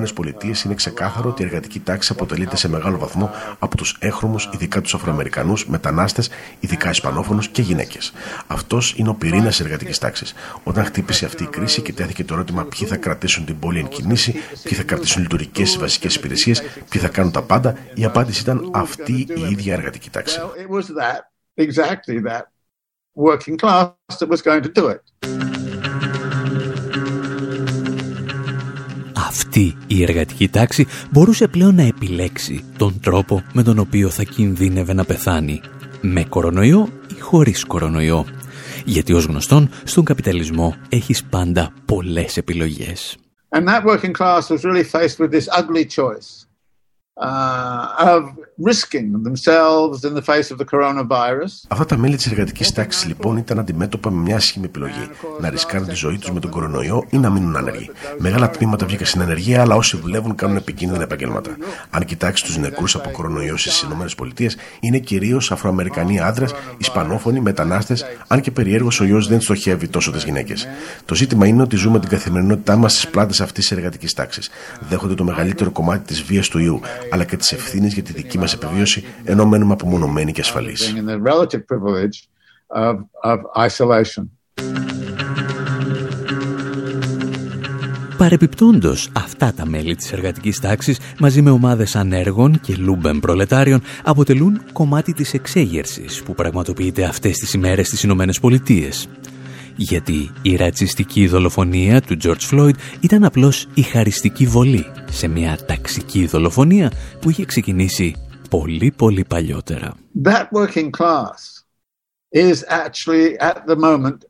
είναι 0.65 0.75
ξεκάθαρο 0.75 1.29
ότι 1.29 1.43
η 1.43 1.45
εργατική 1.45 1.81
τάξη 1.81 2.13
αποτελείται 2.13 2.57
σε 2.57 2.69
μεγάλο 2.69 2.99
βαθμό 2.99 3.31
από 3.59 3.77
τους 3.77 3.97
έχρωμους, 4.01 4.51
ειδικά 4.55 4.81
τους 4.81 4.95
Αφροαμερικανούς, 4.95 5.67
μετανάστες, 5.67 6.31
ειδικά 6.61 6.91
Ισπανόφωνους 6.91 7.49
και 7.49 7.63
γυναίκες. 7.63 8.13
Αυτός 8.47 8.89
είναι 8.96 9.09
ο 9.09 9.14
πυρήνας 9.14 9.61
εργατικής 9.61 9.98
τάξης. 9.98 10.35
Όταν 10.62 10.85
χτύπησε 10.85 11.24
αυτή 11.24 11.42
η 11.42 11.46
κρίση 11.46 11.83
και 11.83 11.92
τέθηκε 11.92 12.24
το 12.24 12.35
ερώτημα 12.35 12.64
ποιοι 12.64 12.88
θα 12.88 12.96
κρατήσουν 12.96 13.44
την 13.44 13.59
πόλη 13.59 13.79
εν 13.79 13.88
κινήσει, 13.88 14.33
ποιοι 14.62 14.76
θα 14.76 14.83
κρατήσουν 14.83 15.22
λειτουργικές 15.22 15.79
βασικές 15.79 16.14
υπηρεσίες, 16.14 16.62
ποιοι 16.90 17.00
θα 17.00 17.09
κάνουν 17.09 17.33
τα 17.33 17.42
πάντα, 17.42 17.76
η 17.94 18.05
απάντηση 18.05 18.42
ήταν 18.42 18.70
αυτή 18.72 19.12
η 19.12 19.50
ίδια 19.50 19.74
εργατική 19.74 20.11
τάξη. 20.11 20.40
Αυτή 29.14 29.76
η 29.87 30.03
εργατική 30.03 30.48
τάξη 30.48 30.87
μπορούσε 31.11 31.48
πλέον 31.48 31.74
να 31.74 31.83
επιλέξει 31.83 32.64
τον 32.76 33.00
τρόπο 33.00 33.42
με 33.53 33.62
τον 33.62 33.79
οποίο 33.79 34.11
θα 34.11 34.22
κινδύνευε 34.22 34.92
να 34.92 35.05
πεθάνει, 35.05 35.61
με 36.00 36.24
κορονοϊό 36.24 36.88
ή 37.16 37.20
χωρίς 37.20 37.64
κορονοϊό. 37.64 38.24
Γιατί 38.85 39.12
ως 39.12 39.25
γνωστόν, 39.25 39.71
στον 39.85 40.05
καπιταλισμό 40.05 40.77
έχεις 40.88 41.25
πάντα 41.25 41.73
πολλές 41.85 42.37
επιλογές. 42.37 43.16
And 43.51 43.66
that 43.69 43.85
working 43.85 44.12
class 44.12 44.49
was 44.51 44.64
really 44.64 44.85
faced 44.85 45.19
with 45.19 45.31
this 45.33 45.49
ugly 45.61 45.85
choice. 45.85 46.50
Uh, 47.23 47.71
Αυτά 51.69 51.85
τα 51.87 51.97
μέλη 51.97 52.17
της 52.17 52.27
εργατικής 52.27 52.73
τάξης 52.73 53.07
λοιπόν 53.07 53.37
ήταν 53.37 53.59
αντιμέτωπα 53.59 54.11
με 54.11 54.21
μια 54.21 54.37
άσχημη 54.37 54.65
επιλογή. 54.65 55.11
Να 55.41 55.51
ρισκάρουν 55.51 55.87
τη 55.87 55.95
ζωή 55.95 56.19
τους 56.19 56.31
με 56.31 56.41
τον 56.41 56.51
κορονοϊό 56.51 57.05
ή 57.11 57.19
να 57.19 57.31
μείνουν 57.31 57.57
άνεργοι. 57.57 57.91
Μεγάλα 58.19 58.51
τμήματα 58.51 58.87
βγήκαν 58.87 59.07
στην 59.07 59.23
ανεργία, 59.23 59.61
αλλά 59.61 59.75
όσοι 59.75 59.97
δουλεύουν 59.97 60.35
κάνουν 60.35 60.57
επικίνδυνα 60.57 61.03
επαγγέλματα. 61.03 61.57
Αν 61.91 62.05
κοιτάξεις 62.05 62.47
τους 62.47 62.57
νεκρούς 62.57 62.95
από 62.95 63.11
κορονοϊό 63.11 63.57
στις 63.57 63.83
ΗΠΑ, 63.83 64.51
είναι 64.81 64.99
κυρίως 64.99 65.53
Αφροαμερικανοί 65.53 66.21
άντρες, 66.21 66.55
Ισπανόφωνοι, 66.79 67.41
μετανάστες, 67.41 68.05
αν 68.27 68.41
και 68.41 68.51
περιέργω 68.51 68.89
ο 69.01 69.05
ιό 69.05 69.23
δεν 69.23 69.41
στοχεύει 69.41 69.89
τόσο 69.89 70.11
τις 70.11 70.25
γυναίκες. 70.25 70.69
Το 71.05 71.15
ζήτημα 71.15 71.47
είναι 71.47 71.63
ότι 71.63 71.77
ζούμε 71.77 72.01
την 72.01 72.09
καθημερινότητά 72.09 72.77
μας 72.77 72.93
στις 72.93 73.09
πλάτες 73.09 73.41
αυτής 73.41 73.69
της 73.69 73.77
εργατικής 73.77 74.15
τάξης. 74.15 74.51
Δέχονται 74.89 75.15
το 75.15 75.25
μεγαλύτερο 75.25 75.71
κομμάτι 75.71 76.07
της 76.07 76.23
βίας 76.23 76.49
του 76.49 76.59
ιού, 76.59 76.81
αλλά 77.11 77.25
και 77.25 77.37
τη 77.37 77.57
ευθύνη 77.57 77.87
για 77.87 78.03
τη 78.03 78.12
δική 78.12 78.38
μας 78.38 78.53
επιβίωση, 78.53 79.05
ενώ 79.25 79.46
μένουμε 79.46 79.73
απομονωμένοι 79.73 80.33
και 80.33 80.40
ασφαλείς. 80.40 80.94
Παρεπιπτόντως, 88.16 89.11
αυτά 89.12 89.53
τα 89.53 89.66
μέλη 89.66 89.96
της 89.96 90.12
εργατικής 90.12 90.61
τάξης, 90.61 90.99
μαζί 91.18 91.42
με 91.42 91.51
ομάδες 91.51 91.96
ανέργων 91.96 92.61
και 92.61 92.75
λούμπεν 92.79 93.20
προλετάριων, 93.20 93.83
αποτελούν 94.05 94.62
κομμάτι 94.73 95.12
της 95.12 95.35
εξέγερσης 95.35 96.23
που 96.23 96.35
πραγματοποιείται 96.35 97.05
αυτές 97.05 97.38
τις 97.38 97.53
ημέρες 97.53 97.87
στις 97.87 98.03
Ηνωμένες 98.03 98.40
Πολιτείες 98.40 99.09
γιατί 99.77 100.31
η 100.43 100.57
ρατσιστική 100.57 101.27
δολοφονία 101.27 102.01
του 102.01 102.17
George 102.23 102.51
Floyd 102.51 102.75
ήταν 103.01 103.25
απλώς 103.25 103.69
η 103.75 103.83
χαριστική 103.83 104.47
βολή 104.47 104.87
σε 105.11 105.29
μια 105.29 105.59
ταξική 105.67 106.27
δολοφονία 106.27 106.93
που 107.21 107.31
είχε 107.31 107.45
ξεκινήσει 107.45 108.15
πολύ 108.51 108.93
πολύ 108.97 109.25
παλιότερα. 109.25 109.95
That 110.23 110.47
working 110.53 110.91
class 110.91 111.65
is 112.35 112.65
actually 112.69 113.37
at 113.39 113.57
the 113.67 113.77
moment 113.77 114.30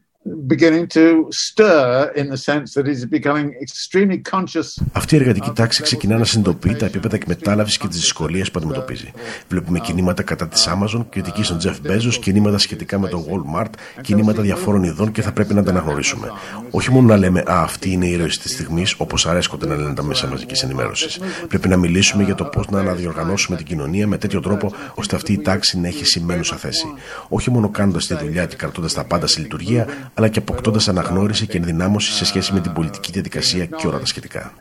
αυτή 4.93 5.15
η 5.15 5.19
εργατική 5.19 5.51
τάξη 5.55 5.83
ξεκινά 5.83 6.19
να 6.19 6.25
συνειδητοποιεί 6.25 6.75
τα 6.75 6.87
επίπεδα 6.87 7.17
εκμετάλλευσης 7.17 7.79
και 7.79 7.89
τις 7.89 8.01
δυσκολίες 8.01 8.51
που 8.51 8.59
αντιμετωπίζει. 8.59 9.13
Βλέπουμε 9.49 9.79
κινήματα 9.79 10.23
κατά 10.23 10.49
της 10.49 10.69
Amazon, 10.69 11.05
κριτική 11.11 11.43
στον 11.43 11.59
Jeff 11.63 11.91
Bezos, 11.91 12.15
κινήματα 12.21 12.59
σχετικά 12.59 12.99
με 12.99 13.09
τον 13.09 13.25
Walmart, 13.25 13.71
κινήματα 14.01 14.43
διαφόρων 14.43 14.83
ειδών 14.83 15.13
και 15.13 15.23
θα 15.23 15.33
πρέπει 15.33 15.55
να 15.55 15.63
τα 15.63 15.71
αναγνωρίσουμε. 15.71 16.29
Όχι 16.71 16.91
μόνο 16.91 17.07
να 17.07 17.17
λέμε 17.17 17.41
Α, 17.41 17.63
αυτή 17.63 17.91
είναι 17.91 18.07
η 18.07 18.11
ήρωε 18.11 18.27
της 18.27 18.53
στιγμής, 18.53 18.95
όπως 18.99 19.27
αρέσκονται 19.27 19.67
να 19.67 19.77
λένε 19.77 19.95
τα 19.95 20.03
μέσα 20.03 20.27
μαζικής 20.27 20.63
ενημέρωσης. 20.63 21.21
Πρέπει 21.49 21.69
να 21.69 21.77
μιλήσουμε 21.77 22.23
για 22.23 22.35
το 22.35 22.45
πώς 22.45 22.69
να 22.69 22.81
αναδιοργανώσουμε 22.81 23.57
την 23.57 23.67
κοινωνία 23.67 24.07
με 24.07 24.19
τέτοιο 24.19 24.41
τρόπο 24.41 24.73
ώστε 24.95 25.17
αυτή 25.17 25.33
η 25.33 25.39
τάξη 25.39 25.79
να 25.79 25.89
έχει 25.89 26.05
σημαίνουσα 26.05 26.57
θέση. 26.57 26.87
Όχι 27.29 27.51
μόνο 27.51 27.69
κάνοντας 27.69 28.07
τη 28.07 28.15
δουλειά 28.15 28.47
και 28.47 28.57
κρατώντας 28.57 28.93
τα 28.93 29.05
πάντα 29.05 29.27
σε 29.27 29.41
λειτουργία, 29.41 29.87
αλλά 30.15 30.29
και 30.29 30.39
αποκτώντας 30.39 30.89
αναγνώριση 30.89 31.47
και 31.47 31.57
ενδυνάμωση 31.57 32.13
σε 32.13 32.25
σχέση 32.25 32.53
με 32.53 32.61
την 32.61 32.73
πολιτική 32.73 33.13
διαδικασία 33.13 33.67
και 33.67 33.87
όλα 33.87 33.99
τα 33.99 34.07
σχετικά. 34.07 34.53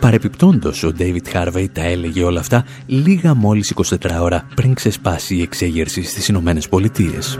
Παρεπιπτόντως, 0.00 0.82
ο 0.82 0.92
David 0.98 1.32
Harvey 1.32 1.66
τα 1.72 1.82
έλεγε 1.82 2.22
όλα 2.22 2.40
αυτά 2.40 2.64
λίγα 2.86 3.34
μόλις 3.34 3.74
24 3.90 3.94
ώρα 4.20 4.46
πριν 4.54 4.74
ξεσπάσει 4.74 5.36
η 5.36 5.42
εξέγερση 5.42 6.02
στις 6.02 6.28
Ηνωμένες 6.28 6.68
Πολιτείες. 6.68 7.38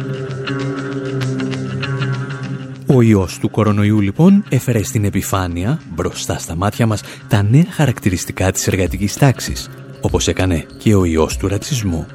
Ο 2.92 3.02
ιός 3.02 3.38
του 3.38 3.50
κορονοϊού 3.50 4.00
λοιπόν 4.00 4.44
έφερε 4.48 4.82
στην 4.82 5.04
επιφάνεια, 5.04 5.80
μπροστά 5.94 6.38
στα 6.38 6.56
μάτια 6.56 6.86
μας, 6.86 7.02
τα 7.28 7.42
νέα 7.42 7.66
χαρακτηριστικά 7.70 8.52
της 8.52 8.66
εργατικής 8.66 9.14
τάξης, 9.14 9.68
όπως 10.00 10.28
έκανε 10.28 10.66
και 10.78 10.94
ο 10.94 11.04
ιός 11.04 11.36
του 11.36 11.48
ρατσισμού. 11.48 12.06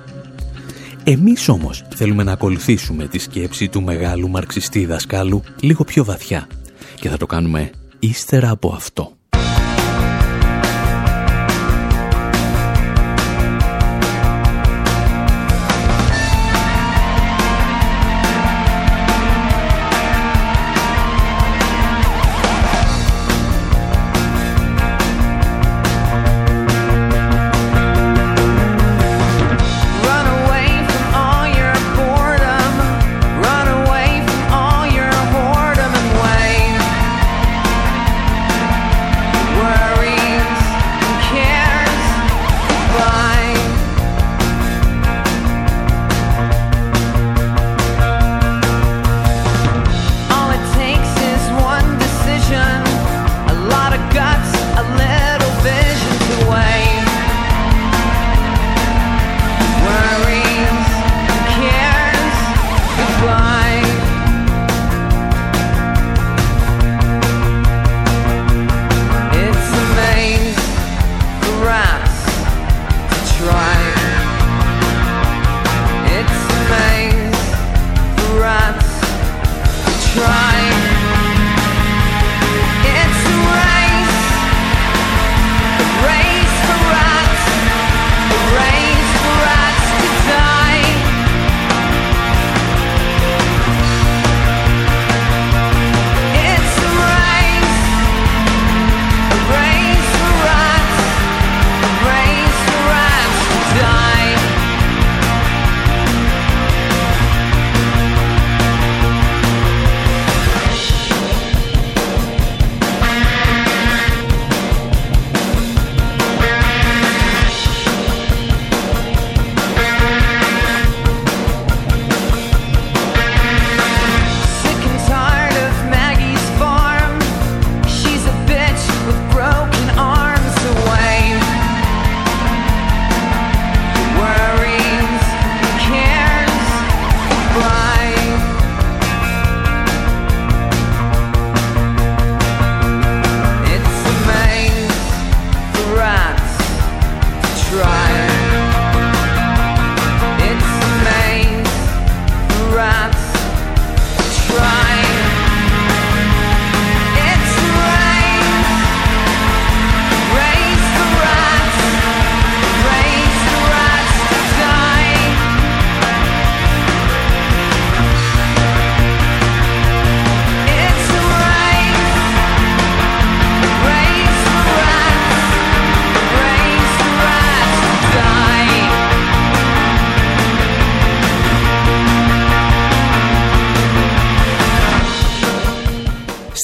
Εμείς 1.04 1.50
όμως 1.50 1.84
θέλουμε 1.96 2.24
να 2.24 2.32
ακολουθήσουμε 2.32 3.08
τη 3.08 3.20
σκέψη 3.20 3.68
του 3.70 3.82
μεγάλου 3.82 4.30
μαρξιστή 4.30 4.86
δασκάλου 4.86 5.44
λίγο 5.60 5.84
πιο 5.84 6.04
βαθιά 6.04 6.48
και 7.00 7.10
θα 7.10 7.18
το 7.18 7.26
κάνουμε 7.26 7.70
ύστερα 8.00 8.50
από 8.50 8.74
αυτό. 8.76 9.15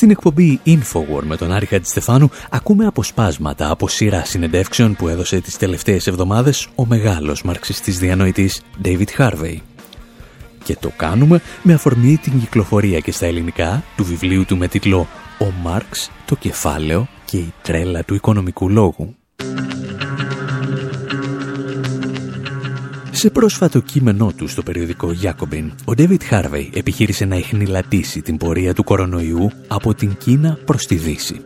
Στην 0.02 0.14
εκπομπή 0.14 0.60
Infowar 0.66 1.22
με 1.24 1.38
τον 1.38 1.52
Άρη 1.52 1.66
Χατζηστεφάνου 1.66 2.30
ακούμε 2.50 2.86
αποσπάσματα 2.86 3.70
από 3.70 3.88
σειρά 3.88 4.26
συνεντεύξεων 4.26 4.96
που 4.96 5.08
έδωσε 5.08 5.42
τις 5.42 5.58
τελευταίες 5.58 6.08
εβδομάδες 6.08 6.68
ο 6.76 6.86
μεγάλος 6.86 7.44
μαρξιστής 7.44 7.98
διανοητής 8.00 8.62
David 8.84 9.06
Harvey. 9.18 9.58
Και 10.64 10.76
το 10.80 10.92
κάνουμε 10.96 11.42
με 11.64 11.74
αφορμή 11.74 12.18
την 12.18 12.40
κυκλοφορία 12.40 13.00
και 13.00 13.12
στα 13.12 13.26
ελληνικά 13.26 13.84
του 13.98 14.04
βιβλίου 14.04 14.46
του 14.46 14.58
με 14.58 14.68
τίτλο 14.68 15.08
«Ο 15.40 15.46
Μάρξ, 15.64 16.12
το 16.26 16.36
κεφάλαιο 16.36 17.08
και 17.26 17.38
η 17.38 17.54
τρέλα 17.62 18.04
του 18.04 18.14
οικονομικού 18.14 18.70
λόγου». 18.70 19.16
Σε 23.22 23.30
πρόσφατο 23.30 23.80
κείμενό 23.80 24.32
του 24.38 24.48
στο 24.48 24.64
περιοδικό 24.64 25.12
Jacobin, 25.22 25.70
ο 25.86 25.94
David 25.98 26.18
Harvey 26.30 26.70
επιχείρησε 26.74 27.26
να 27.26 27.36
εχνηλατήσει 27.36 28.22
την 28.22 28.38
πορεία 28.38 28.74
του 28.74 28.84
κορονοϊού 28.84 29.52
από 29.68 29.94
την 29.94 30.18
Κίνα 30.18 30.58
προς 30.66 30.86
τη 30.86 30.96
Δύση. 30.96 31.42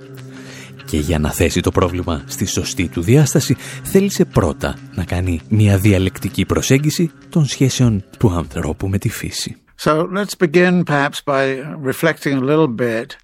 Και 0.86 0.98
για 0.98 1.20
να 1.20 1.32
θέσει 1.32 1.62
το 1.62 1.72
πρόβλημα 1.72 2.24
στη 2.28 2.46
σωστή 2.46 2.88
του 2.88 3.02
διάσταση, 3.02 3.56
θέλησε 3.84 4.26
πρώτα 4.26 4.78
να 4.94 5.04
κάνει 5.04 5.42
μια 5.50 5.78
διαλεκτική 5.78 6.46
προσέγγιση 6.46 7.12
των 7.30 7.46
σχέσεων 7.46 8.04
του 8.18 8.32
ανθρώπου 8.32 8.88
με 8.88 8.98
τη 8.98 9.10
φύση. 9.10 9.56
So 9.84 10.08
let's 10.18 10.36
begin 10.48 10.84
perhaps 10.84 11.20
by 11.26 11.44
reflecting 11.92 12.34
a 12.38 12.46
little 12.52 12.68
bit 12.68 13.18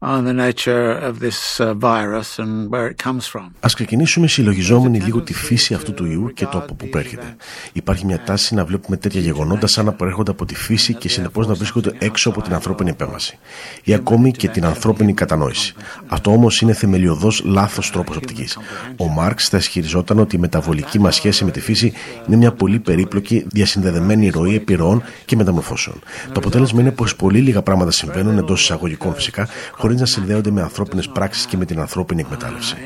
on 0.00 0.24
the 0.24 0.32
nature 0.32 0.92
of 0.92 1.18
this 1.18 1.58
uh, 1.58 1.74
virus 1.74 2.38
and 2.38 2.70
where 2.70 2.86
it 2.86 3.02
comes 3.02 3.26
from. 3.26 3.50
Ας 3.60 3.74
ξεκινήσουμε 3.74 4.26
συλλογιζόμενοι 4.26 4.98
λίγο 4.98 5.20
τη 5.20 5.34
φύση 5.34 5.74
αυτού 5.74 5.94
του 5.94 6.04
ιού 6.04 6.32
και 6.34 6.46
το 6.46 6.58
από 6.58 6.74
πού 6.74 6.88
προέρχεται. 6.88 7.36
Υπάρχει 7.72 8.06
μια 8.06 8.22
τάση 8.24 8.54
να 8.54 8.64
βλέπουμε 8.64 8.96
τέτοια 8.96 9.20
γεγονότα 9.20 9.66
σαν 9.66 9.84
να 9.84 9.92
προέρχονται 9.92 10.30
από 10.30 10.44
τη 10.44 10.54
φύση 10.54 10.94
και 10.94 11.08
συνεπώς 11.08 11.46
να 11.46 11.54
βρίσκονται 11.54 11.92
έξω 11.98 12.28
από 12.28 12.42
την 12.42 12.54
ανθρώπινη 12.54 12.90
επέμβαση 12.90 13.38
ή 13.84 13.94
ακόμη 13.94 14.32
και 14.32 14.48
την 14.48 14.64
ανθρώπινη 14.64 15.14
κατανόηση. 15.14 15.74
Αυτό 16.08 16.30
όμως 16.30 16.60
είναι 16.60 16.72
θεμελιωδώς 16.72 17.42
λάθος 17.44 17.90
τρόπος 17.90 18.16
οπτικής. 18.16 18.58
Ο 18.96 19.08
Μάρξ 19.08 19.48
θα 19.48 19.56
ισχυριζόταν 19.56 20.18
ότι 20.18 20.36
η 20.36 20.38
μεταβολική 20.38 20.98
μας 20.98 21.14
σχέση 21.14 21.44
με 21.44 21.50
τη 21.50 21.60
φύση 21.60 21.92
είναι 22.26 22.36
μια 22.36 22.52
πολύ 22.52 22.78
περίπλοκη 22.78 23.44
διασυνδεδεμένη 23.48 24.28
ροή 24.28 24.54
επιρροών 24.54 25.02
και 25.24 25.36
μεταμορφώσεων. 25.36 25.98
Το 26.26 26.34
αποτέλεσμα 26.36 26.80
είναι 26.80 26.92
πως 26.92 27.16
πολύ 27.16 27.38
λίγα 27.38 27.62
πράγματα 27.62 27.90
συμβαίνουν 27.90 28.38
εντός 28.38 28.62
εισαγωγικών 28.62 29.14
φυσικά, 29.14 29.48
χωρίς 29.88 30.02
να 30.02 30.06
συνδέονται 30.06 30.50
με 30.50 30.62
ανθρώπινες 30.62 31.08
πράξεις 31.08 31.46
και 31.46 31.56
με 31.56 31.64
την 31.64 31.80
ανθρώπινη 31.80 32.20
εκμετάλλευση. 32.20 32.76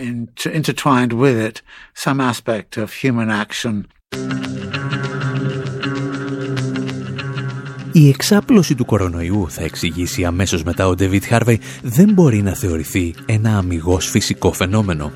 Η 7.93 8.09
εξάπλωση 8.09 8.75
του 8.75 8.85
κορονοϊού, 8.85 9.47
θα 9.51 9.63
εξηγήσει 9.63 10.25
αμέσως 10.25 10.63
μετά 10.63 10.89
ο 10.89 10.95
David 10.99 11.21
Harvey, 11.31 11.57
δεν 11.83 12.13
μπορεί 12.13 12.43
να 12.43 12.55
θεωρηθεί 12.55 13.15
ένα 13.27 13.57
αμυγός 13.57 14.11
φυσικό 14.11 14.53
φαινόμενο. 14.53 15.13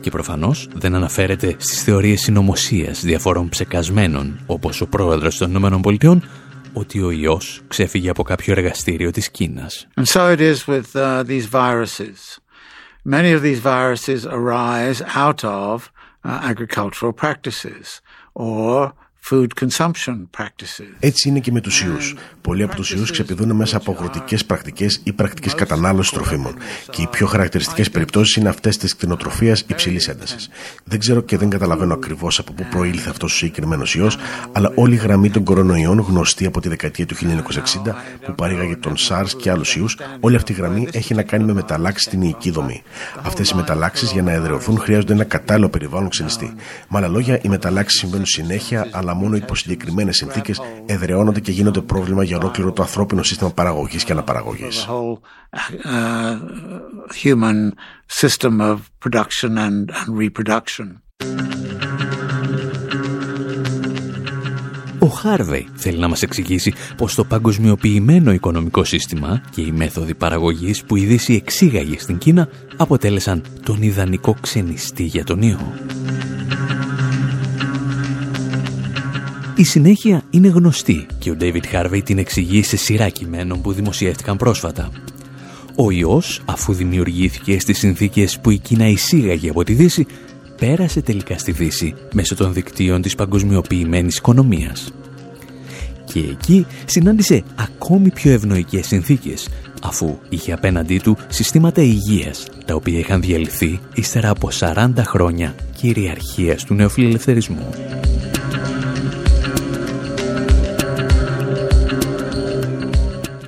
Και 0.00 0.10
προφανώς 0.10 0.68
δεν 0.74 0.94
αναφέρεται 0.94 1.54
στις 1.58 1.82
θεωρίες 1.82 2.20
συνωμοσίας 2.20 3.00
διαφόρων 3.00 3.48
ψεκασμένων, 3.48 4.40
όπως 4.46 4.80
ο 4.80 4.86
πρόεδρος 4.86 5.36
των 5.36 5.54
ΗΠΑ, 5.54 6.20
ότι 6.78 7.02
ο 7.02 7.10
ιός 7.10 7.62
ξέφυγε 7.68 8.10
από 8.10 8.22
κάποιο 8.22 8.52
εργαστήριο 8.56 9.10
της 9.10 9.30
Κίνας. 9.30 9.86
And 9.96 10.06
so 10.06 10.20
it 10.36 10.40
is 10.40 10.66
with 10.66 10.94
uh, 10.94 11.22
these 11.22 11.46
viruses. 11.46 12.38
Many 13.04 13.32
of 13.32 13.42
these 13.42 13.60
viruses 13.60 14.26
arise 14.26 15.00
out 15.24 15.44
of 15.44 15.90
uh, 16.24 16.40
agricultural 16.52 17.12
practices 17.12 17.86
or 18.34 18.92
έτσι 21.00 21.28
είναι 21.28 21.38
και 21.38 21.52
με 21.52 21.60
τους 21.60 21.82
ιούς. 21.82 22.14
Πολλοί 22.40 22.62
από 22.62 22.74
τους 22.74 22.92
ιούς 22.92 23.10
ξεπηδούν 23.10 23.52
μέσα 23.56 23.76
από 23.76 23.92
αγροτικές 23.92 24.44
πρακτικές 24.44 25.00
ή 25.04 25.12
πρακτικές 25.12 25.54
κατανάλωσης 25.54 26.12
τροφίμων. 26.12 26.54
Και 26.90 27.02
οι 27.02 27.06
πιο 27.06 27.26
χαρακτηριστικές 27.26 27.90
περιπτώσεις 27.90 28.36
είναι 28.36 28.48
αυτές 28.48 28.76
της 28.76 28.96
κτηνοτροφίας 28.96 29.64
υψηλής 29.66 30.08
έντασης. 30.08 30.48
Δεν 30.84 30.98
ξέρω 30.98 31.20
και 31.20 31.36
δεν 31.36 31.48
καταλαβαίνω 31.48 31.94
ακριβώς 31.94 32.38
από 32.38 32.52
πού 32.52 32.66
προήλθε 32.70 33.10
αυτός 33.10 33.32
ο 33.32 33.36
συγκεκριμένος 33.36 33.94
ιός, 33.94 34.16
αλλά 34.52 34.72
όλη 34.74 34.94
η 34.94 34.98
γραμμή 34.98 35.30
των 35.30 35.44
κορονοϊών 35.44 35.98
γνωστή 35.98 36.46
από 36.46 36.60
τη 36.60 36.68
δεκαετία 36.68 37.06
του 37.06 37.14
1960 37.14 37.94
που 38.26 38.34
παρήγαγε 38.34 38.76
τον 38.76 38.94
SARS 39.08 39.30
και 39.36 39.50
άλλους 39.50 39.76
ιούς, 39.76 39.98
όλη 40.20 40.36
αυτή 40.36 40.52
η 40.52 40.54
γραμμή 40.54 40.88
έχει 40.92 41.14
να 41.14 41.22
κάνει 41.22 41.44
με 41.44 41.52
μεταλλάξεις 41.52 42.06
στην 42.06 42.22
ιική 42.22 42.50
δομή. 42.50 42.82
Αυτές 43.22 43.50
οι 43.50 43.54
μεταλλάξεις 43.54 44.12
για 44.12 44.22
να 44.22 44.32
εδρεωθούν 44.32 44.78
χρειάζονται 44.78 45.12
ένα 45.12 45.24
κατάλληλο 45.24 45.68
περιβάλλον 45.68 46.08
ξενιστή. 46.08 46.54
Με 46.88 46.98
άλλα 46.98 47.08
λόγια, 47.08 47.38
οι 47.42 47.48
μεταλλάξεις 47.48 47.98
συμβαίνουν 48.00 48.26
συνέχεια, 48.26 48.88
αλλά 48.92 49.14
μόνο 49.18 49.36
υπό 49.36 49.54
συγκεκριμένες 49.54 50.16
συνθήκες 50.16 50.60
εδραιώνονται 50.86 51.40
και 51.40 51.52
γίνονται 51.52 51.80
πρόβλημα 51.80 52.24
για 52.24 52.36
ολόκληρο 52.38 52.72
το 52.72 52.82
ανθρώπινο 52.82 53.22
σύστημα 53.22 53.50
παραγωγής 53.50 54.04
και 54.04 54.12
αναπαραγωγής. 54.12 54.86
Ο 64.98 65.06
Χάρβεϊ 65.06 65.68
θέλει 65.74 65.98
να 65.98 66.08
μας 66.08 66.22
εξηγήσει 66.22 66.72
πως 66.96 67.14
το 67.14 67.24
παγκοσμιοποιημένο 67.24 68.32
οικονομικό 68.32 68.84
σύστημα 68.84 69.42
και 69.50 69.60
οι 69.60 69.72
μέθοδοι 69.72 70.14
παραγωγής 70.14 70.84
που 70.84 70.96
η 70.96 71.04
Δύση 71.04 71.34
εξήγαγε 71.34 71.98
στην 71.98 72.18
Κίνα 72.18 72.48
αποτέλεσαν 72.76 73.42
τον 73.62 73.82
ιδανικό 73.82 74.36
ξενιστή 74.40 75.02
για 75.02 75.24
τον 75.24 75.42
ιό. 75.42 75.72
Η 79.58 79.64
συνέχεια 79.64 80.22
είναι 80.30 80.48
γνωστή 80.48 81.06
και 81.18 81.30
ο 81.30 81.36
David 81.40 81.62
Harvey 81.72 82.00
την 82.04 82.18
εξηγεί 82.18 82.62
σε 82.62 82.76
σειρά 82.76 83.08
κειμένων 83.08 83.60
που 83.60 83.72
δημοσιεύτηκαν 83.72 84.36
πρόσφατα. 84.36 84.90
Ο 85.74 85.90
ιός, 85.90 86.42
αφού 86.44 86.72
δημιουργήθηκε 86.72 87.60
στις 87.60 87.78
συνθήκες 87.78 88.38
που 88.40 88.50
η 88.50 88.58
Κίνα 88.58 88.88
εισήγαγε 88.88 89.50
από 89.50 89.64
τη 89.64 89.72
Δύση, 89.72 90.06
πέρασε 90.58 91.00
τελικά 91.00 91.38
στη 91.38 91.52
Δύση 91.52 91.94
μέσω 92.12 92.34
των 92.34 92.52
δικτύων 92.52 93.02
της 93.02 93.14
παγκοσμιοποιημένης 93.14 94.16
οικονομίας. 94.16 94.92
Και 96.04 96.18
εκεί 96.18 96.66
συνάντησε 96.84 97.42
ακόμη 97.54 98.10
πιο 98.10 98.32
ευνοϊκές 98.32 98.86
συνθήκες, 98.86 99.48
αφού 99.82 100.18
είχε 100.28 100.52
απέναντί 100.52 100.98
του 100.98 101.16
συστήματα 101.28 101.82
υγείας, 101.82 102.46
τα 102.64 102.74
οποία 102.74 102.98
είχαν 102.98 103.20
διαλυθεί 103.20 103.80
ύστερα 103.94 104.30
από 104.30 104.48
40 104.50 105.04
χρόνια 105.04 105.54
κυριαρχίας 105.76 106.64
του 106.64 106.74
νεοφιλελευθερισμού. 106.74 107.66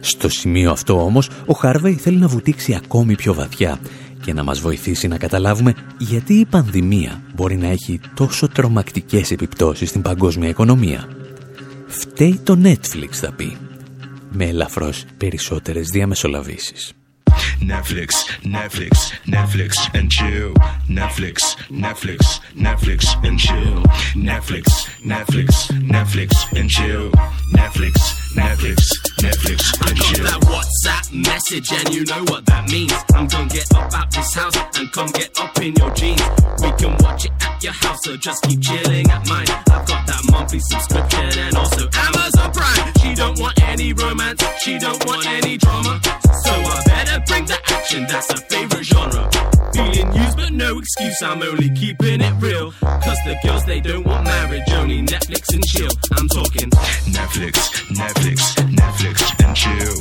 Στο 0.01 0.29
σημείο 0.29 0.71
αυτό 0.71 1.05
όμως, 1.05 1.31
ο 1.47 1.53
Χάρβεϊ 1.53 1.95
θέλει 1.95 2.17
να 2.17 2.29
βουτήξει 2.29 2.75
ακόμη 2.75 3.15
πιο 3.15 3.35
βαθιά 3.35 3.79
και 4.23 4.33
να 4.33 4.43
μας 4.43 4.61
βοηθήσει 4.61 5.09
να 5.09 5.19
καταλάβουμε 5.19 5.75
γιατί 5.99 6.35
η 6.35 6.47
πανδημία 6.47 7.23
μπορεί 7.35 7.57
να 7.57 7.69
έχει 7.69 8.01
τόσο 8.15 8.49
τρομακτικές 8.49 9.31
επιπτώσεις 9.31 9.89
στην 9.89 10.03
παγκόσμια 10.03 10.49
οικονομία. 10.49 11.09
Φταίει 11.87 12.41
το 12.45 12.59
Netflix 12.65 13.11
θα 13.11 13.33
πει, 13.33 13.57
με 14.31 14.45
ελαφρώς 14.45 15.05
περισσότερες 15.17 15.89
διαμεσολαβήσεις. 15.89 16.93
Netflix, 17.61 18.11
Netflix, 18.59 19.13
Netflix 19.37 19.73
and 19.99 20.09
chill. 20.11 20.53
Netflix, 20.89 21.37
Netflix, 21.87 22.21
Netflix 22.67 23.01
and 23.27 23.39
chill. 23.39 23.79
Netflix, 24.31 24.67
Netflix, 25.13 25.51
Netflix 25.95 26.31
and 26.59 26.69
chill. 26.77 27.11
Netflix, 27.61 28.20
Netflix, 28.35 28.79
Netflix 29.19 29.89
and 29.89 29.99
chill. 29.99 30.27
I 30.27 30.31
got 30.31 30.41
that 30.41 30.49
WhatsApp 30.49 31.27
message 31.27 31.73
and 31.73 31.95
you 31.95 32.05
know 32.05 32.23
what 32.31 32.47
that 32.47 32.71
means. 32.71 32.93
I'm 33.15 33.27
gonna 33.27 33.49
get 33.49 33.67
up 33.75 33.93
out 33.93 34.11
this 34.11 34.35
house 34.35 34.55
and 34.79 34.93
come 34.93 35.09
get 35.13 35.39
up 35.41 35.59
in 35.59 35.75
your 35.75 35.91
jeans. 35.91 36.23
We 36.63 36.71
can 36.79 36.97
watch 37.01 37.25
it 37.25 37.33
at 37.41 37.63
your 37.63 37.73
house, 37.73 37.99
so 38.05 38.17
just 38.17 38.43
keep 38.45 38.61
chilling 38.61 39.11
at 39.11 39.27
mine. 39.29 39.49
I've 39.71 39.87
got 39.87 40.07
that 40.07 40.23
monthly 40.31 40.61
subscription 40.61 41.39
and 41.39 41.57
also 41.57 41.89
Amazon 41.93 42.53
Prime. 42.53 42.93
She 43.01 43.15
don't 43.15 43.39
want 43.41 43.61
any 43.63 43.93
romance, 43.93 44.43
she 44.63 44.79
don't 44.79 45.05
want 45.07 45.27
any 45.27 45.57
drama. 45.57 46.01
So 46.45 46.53
I 46.53 46.83
better 46.87 47.25
bring 47.27 47.47
the 47.47 47.59
action, 47.67 48.07
that's 48.07 48.31
her 48.31 48.39
favorite 48.49 48.85
genre. 48.85 49.50
Feeling 50.13 50.25
used, 50.25 50.37
but 50.37 50.53
no 50.53 50.79
excuse, 50.79 51.23
I'm 51.23 51.43
only 51.43 51.71
keeping 51.81 52.21
it 52.21 52.35
real. 52.41 52.73
Cause 53.05 53.21
the 53.29 53.37
girls, 53.43 53.65
they 53.65 53.81
don't 53.81 54.05
want 54.07 54.25
marriage, 54.25 54.71
only 54.81 55.03
Netflix 55.03 55.43
and 55.55 55.65
chill. 55.71 55.93
I'm 56.17 56.29
talking 56.39 56.69
Netflix, 57.19 57.55
Netflix, 58.01 58.39
Netflix 58.81 59.17
and 59.45 59.57
chill. 59.63 59.95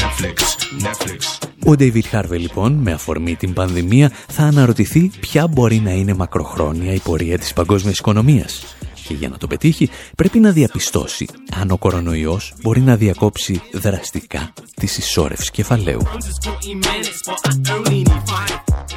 Netflix, 0.00 0.38
Netflix. 0.86 1.20
Ο 1.66 1.72
David 1.78 2.04
Harvey 2.12 2.38
λοιπόν, 2.38 2.72
με 2.72 2.92
αφορμή 2.92 3.34
την 3.36 3.52
πανδημία, 3.52 4.10
θα 4.28 4.42
αναρωτηθεί 4.42 5.10
ποια 5.20 5.46
μπορεί 5.46 5.80
να 5.80 5.90
είναι 5.90 6.14
μακροχρόνια 6.14 6.92
η 6.92 6.98
πορεία 6.98 7.38
της 7.38 7.52
παγκόσμιας 7.52 7.98
οικονομίας 7.98 8.76
και 9.06 9.14
για 9.14 9.28
να 9.28 9.36
το 9.36 9.46
πετύχει 9.46 9.90
πρέπει 10.16 10.38
να 10.38 10.50
διαπιστώσει 10.50 11.26
αν 11.60 11.70
ο 11.70 11.76
κορονοϊός 11.76 12.54
μπορεί 12.62 12.80
να 12.80 12.96
διακόψει 12.96 13.62
δραστικά 13.72 14.52
τη 14.74 14.86
συσσόρευση 14.86 15.50
κεφαλαίου. 15.50 16.00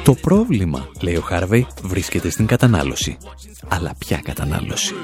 Το 0.04 0.14
πρόβλημα, 0.14 0.88
λέει 1.00 1.16
ο 1.16 1.20
Χάρβεϊ, 1.20 1.66
βρίσκεται 1.82 2.30
στην 2.30 2.46
κατανάλωση. 2.46 3.16
Αλλά 3.68 3.94
ποια 3.98 4.20
κατανάλωση; 4.24 4.94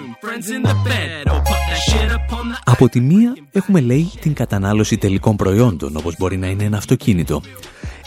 Από 2.65 2.89
τη 2.89 3.01
μία 3.01 3.37
έχουμε, 3.53 3.81
λέει, 3.81 4.11
την 4.21 4.35
κατανάλωση 4.35 4.99
τελικών 4.99 5.37
προϊόντων, 5.37 5.97
όπως 5.97 6.15
μπορεί 6.19 6.37
να 6.37 6.47
είναι 6.47 6.65
ένα 6.65 6.77
αυτοκίνητο. 6.77 7.43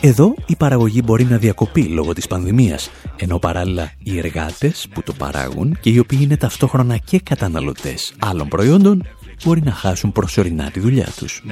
Εδώ 0.02 0.36
η 0.46 0.56
παραγωγή 0.56 1.02
μπορεί 1.06 1.24
να 1.24 1.38
διακοπεί 1.38 1.84
λόγω 1.84 2.14
της 2.14 2.28
πανδημίας, 2.28 2.90
ενώ 3.16 3.40
παράλληλα 3.40 3.92
οι 4.04 4.18
εργάτες 4.18 4.88
που 4.94 5.04
το 5.04 5.14
παράγουν 5.14 5.78
και 5.82 5.90
οι 5.90 6.00
οποίοι 6.00 6.20
είναι 6.22 6.38
ταυτόχρονα 6.38 6.98
και 6.98 7.20
καταναλωτές 7.20 8.14
άλλων 8.20 8.48
προϊόντων 8.48 9.04
μπορεί 9.44 9.62
να 9.62 9.72
χάσουν 9.72 10.12
προσωρινά 10.12 10.72
τη 10.72 10.80
δουλειά 10.80 11.08
τους. 11.18 11.44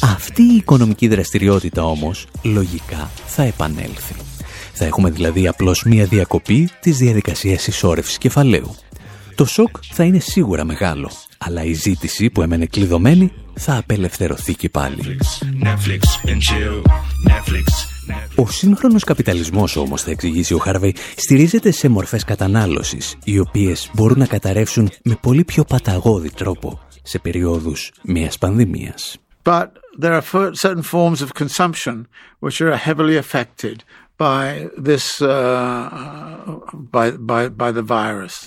Αυτή 0.00 0.42
η 0.42 0.56
οικονομική 0.56 1.08
δραστηριότητα 1.08 1.84
όμως 1.84 2.26
λογικά 2.42 3.10
θα 3.26 3.42
επανέλθει. 3.42 4.14
Θα 4.72 4.84
έχουμε 4.84 5.10
δηλαδή 5.10 5.46
απλώς 5.46 5.82
μία 5.82 6.04
διακοπή 6.04 6.68
της 6.80 6.96
διαδικασίας 6.96 7.66
ισόρευσης 7.66 8.18
κεφαλαίου. 8.18 8.74
Το 9.34 9.44
σοκ 9.44 9.76
θα 9.92 10.04
είναι 10.04 10.18
σίγουρα 10.18 10.64
μεγάλο, 10.64 11.10
αλλά 11.38 11.64
η 11.64 11.72
ζήτηση 11.72 12.30
που 12.30 12.42
έμενε 12.42 12.66
κλειδωμένη 12.66 13.32
θα 13.54 13.76
απελευθερωθεί 13.76 14.54
και 14.54 14.68
πάλι. 14.68 15.18
Ο 18.34 18.46
σύγχρονος 18.46 19.04
καπιταλισμός 19.04 19.76
όμως, 19.76 20.02
θα 20.02 20.10
εξηγήσει 20.10 20.54
ο 20.54 20.58
Χάρβεϊ, 20.58 20.94
στηρίζεται 21.16 21.70
σε 21.70 21.88
μορφές 21.88 22.24
κατανάλωσης, 22.24 23.16
οι 23.24 23.38
οποίες 23.38 23.90
μπορούν 23.94 24.18
να 24.18 24.26
καταρρεύσουν 24.26 24.90
με 25.02 25.18
πολύ 25.20 25.44
πιο 25.44 25.64
παταγώδη 25.64 26.30
τρόπο 26.30 26.80
σε 27.02 27.18
περιόδους 27.18 27.92
μιας 28.02 28.38
πανδημίας. 28.38 29.16
But 29.44 29.68
there 29.98 30.14
are 30.14 30.54
certain 30.54 30.82
forms 30.82 31.20
of 31.20 31.34
consumption 31.34 32.06
which 32.38 32.60
are 32.60 32.76
heavily 32.76 33.16
affected 33.16 33.76
Uh, 34.22 36.12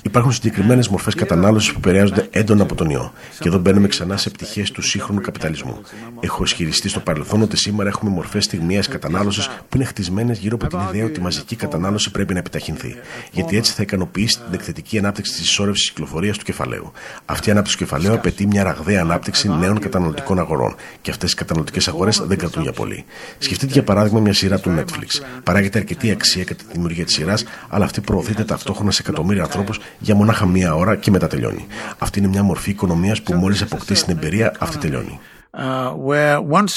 Υπάρχουν 0.01 0.31
συγκεκριμένες 0.31 0.87
μορφές 0.87 1.15
κατανάλωσης 1.15 1.71
που 1.71 1.77
επηρεάζονται 1.77 2.27
έντονα 2.31 2.63
από 2.63 2.75
τον 2.75 2.89
ιό. 2.89 3.13
Και 3.39 3.47
εδώ 3.47 3.57
μπαίνουμε 3.57 3.87
ξανά 3.87 4.17
σε 4.17 4.29
πτυχές 4.29 4.71
του 4.71 4.81
σύγχρονου 4.81 5.21
καπιταλισμού. 5.21 5.81
Έχω 6.19 6.43
ισχυριστεί 6.43 6.89
στο 6.89 6.99
παρελθόν 6.99 7.41
ότι 7.41 7.57
σήμερα 7.57 7.89
έχουμε 7.89 8.11
μορφές 8.11 8.43
στιγμιαία 8.43 8.81
κατανάλωσης 8.89 9.47
που 9.47 9.75
είναι 9.75 9.85
χτισμένες 9.85 10.37
γύρω 10.37 10.57
από 10.61 10.67
την 10.67 10.79
ιδέα 10.89 11.05
ότι 11.05 11.19
η 11.19 11.23
μαζική 11.23 11.55
κατανάλωση 11.55 12.11
πρέπει 12.11 12.33
να 12.33 12.39
επιταχυνθεί. 12.39 12.95
Γιατί 13.31 13.57
έτσι 13.57 13.73
θα 13.73 13.81
ικανοποιήσει 13.81 14.39
την 14.39 14.53
εκθετική 14.53 14.97
ανάπτυξη 14.97 15.31
της 15.31 15.41
ισόρρευσης 15.41 15.89
κυκλοφορίας 15.89 16.37
του 16.37 16.43
κεφαλαίου. 16.43 16.91
Αυτή 17.25 17.49
η 17.49 17.51
ανάπτυξη 17.51 17.77
του 17.77 17.83
κεφαλαίου 17.83 18.13
απαιτεί 18.13 18.47
μια 18.47 18.63
ραγδαία 18.63 19.01
ανάπτυξη 19.01 19.49
νέων 19.49 19.79
καταναλωτικών 19.79 20.39
αγορών. 20.39 20.75
Και 21.01 21.11
αυτές 21.11 21.31
οι 21.31 21.35
καταναλωτικές 21.35 21.87
αγορές 21.87 22.23
δεν 22.25 22.37
κρατούν 22.37 22.63
για 22.63 22.71
πολύ. 22.71 23.05
Σκεφτείτε 23.37 23.73
για 23.73 23.83
παράδειγμα 23.83 24.19
μια 24.19 24.33
σειρά 24.33 24.59
του 24.59 24.75
Netflix 24.77 25.21
παράγεται 25.65 25.79
αρκετή 25.79 26.11
αξία 26.11 26.43
κατά 26.43 26.63
τη 26.63 26.73
δημιουργία 26.73 27.05
της 27.05 27.13
σειράς, 27.13 27.43
αλλά 27.69 27.85
αυτή 27.85 28.01
προωθείται 28.01 28.43
ταυτόχρονα 28.43 28.91
σε 28.91 29.01
εκατομμύρια 29.01 29.43
ανθρώπους 29.43 29.79
για 29.99 30.15
μονάχα 30.15 30.45
μία 30.45 30.75
ώρα 30.75 30.95
και 30.95 31.11
μετά 31.11 31.27
τελειώνει. 31.27 31.65
Αυτή 31.97 32.19
είναι 32.19 32.27
μια 32.27 32.43
μορφή 32.43 32.69
οικονομίας 32.69 33.21
που 33.21 33.33
μόλις 33.33 33.61
αποκτήσει 33.61 34.05
την 34.05 34.17
εμπειρία, 34.17 34.53
αυτή 34.59 34.77
τελειώνει. 34.77 35.19
Uh, 35.57 35.91
where 36.09 36.37
once 36.59 36.75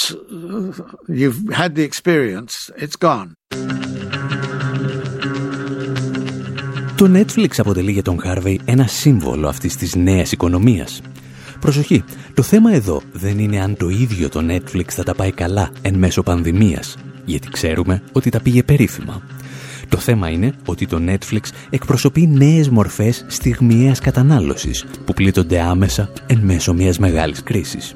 you've 1.20 1.40
had 1.60 1.70
the 1.74 1.84
experience, 1.90 2.52
it's 2.82 2.96
gone. 3.06 3.28
Το 6.96 7.10
Netflix 7.14 7.48
αποτελεί 7.56 7.92
για 7.92 8.02
τον 8.02 8.20
Χάρβεϊ 8.20 8.60
ένα 8.64 8.86
σύμβολο 8.86 9.48
αυτής 9.48 9.76
της 9.76 9.94
νέας 9.94 10.32
οικονομίας. 10.32 11.00
Προσοχή, 11.60 12.04
το 12.34 12.42
θέμα 12.42 12.72
εδώ 12.72 13.02
δεν 13.12 13.38
είναι 13.38 13.60
αν 13.60 13.76
το 13.76 13.88
ίδιο 13.88 14.28
το 14.28 14.40
Netflix 14.50 14.88
θα 14.88 15.02
τα 15.02 15.14
πάει 15.14 15.32
καλά 15.32 15.70
εν 15.82 15.94
μέσω 15.94 16.22
πανδημίας, 16.22 16.96
γιατί 17.28 17.48
ξέρουμε 17.48 18.02
ότι 18.12 18.30
τα 18.30 18.40
πήγε 18.40 18.62
περίφημα. 18.62 19.22
Το 19.88 19.98
θέμα 19.98 20.28
είναι 20.28 20.52
ότι 20.66 20.86
το 20.86 20.98
Netflix 21.06 21.40
εκπροσωπεί 21.70 22.26
νέες 22.26 22.68
μορφές 22.68 23.24
στιγμιαίας 23.28 24.00
κατανάλωσης 24.00 24.86
που 25.04 25.12
πλήττονται 25.12 25.60
άμεσα 25.60 26.12
εν 26.26 26.38
μέσω 26.38 26.74
μιας 26.74 26.98
μεγάλης 26.98 27.42
κρίσης. 27.42 27.94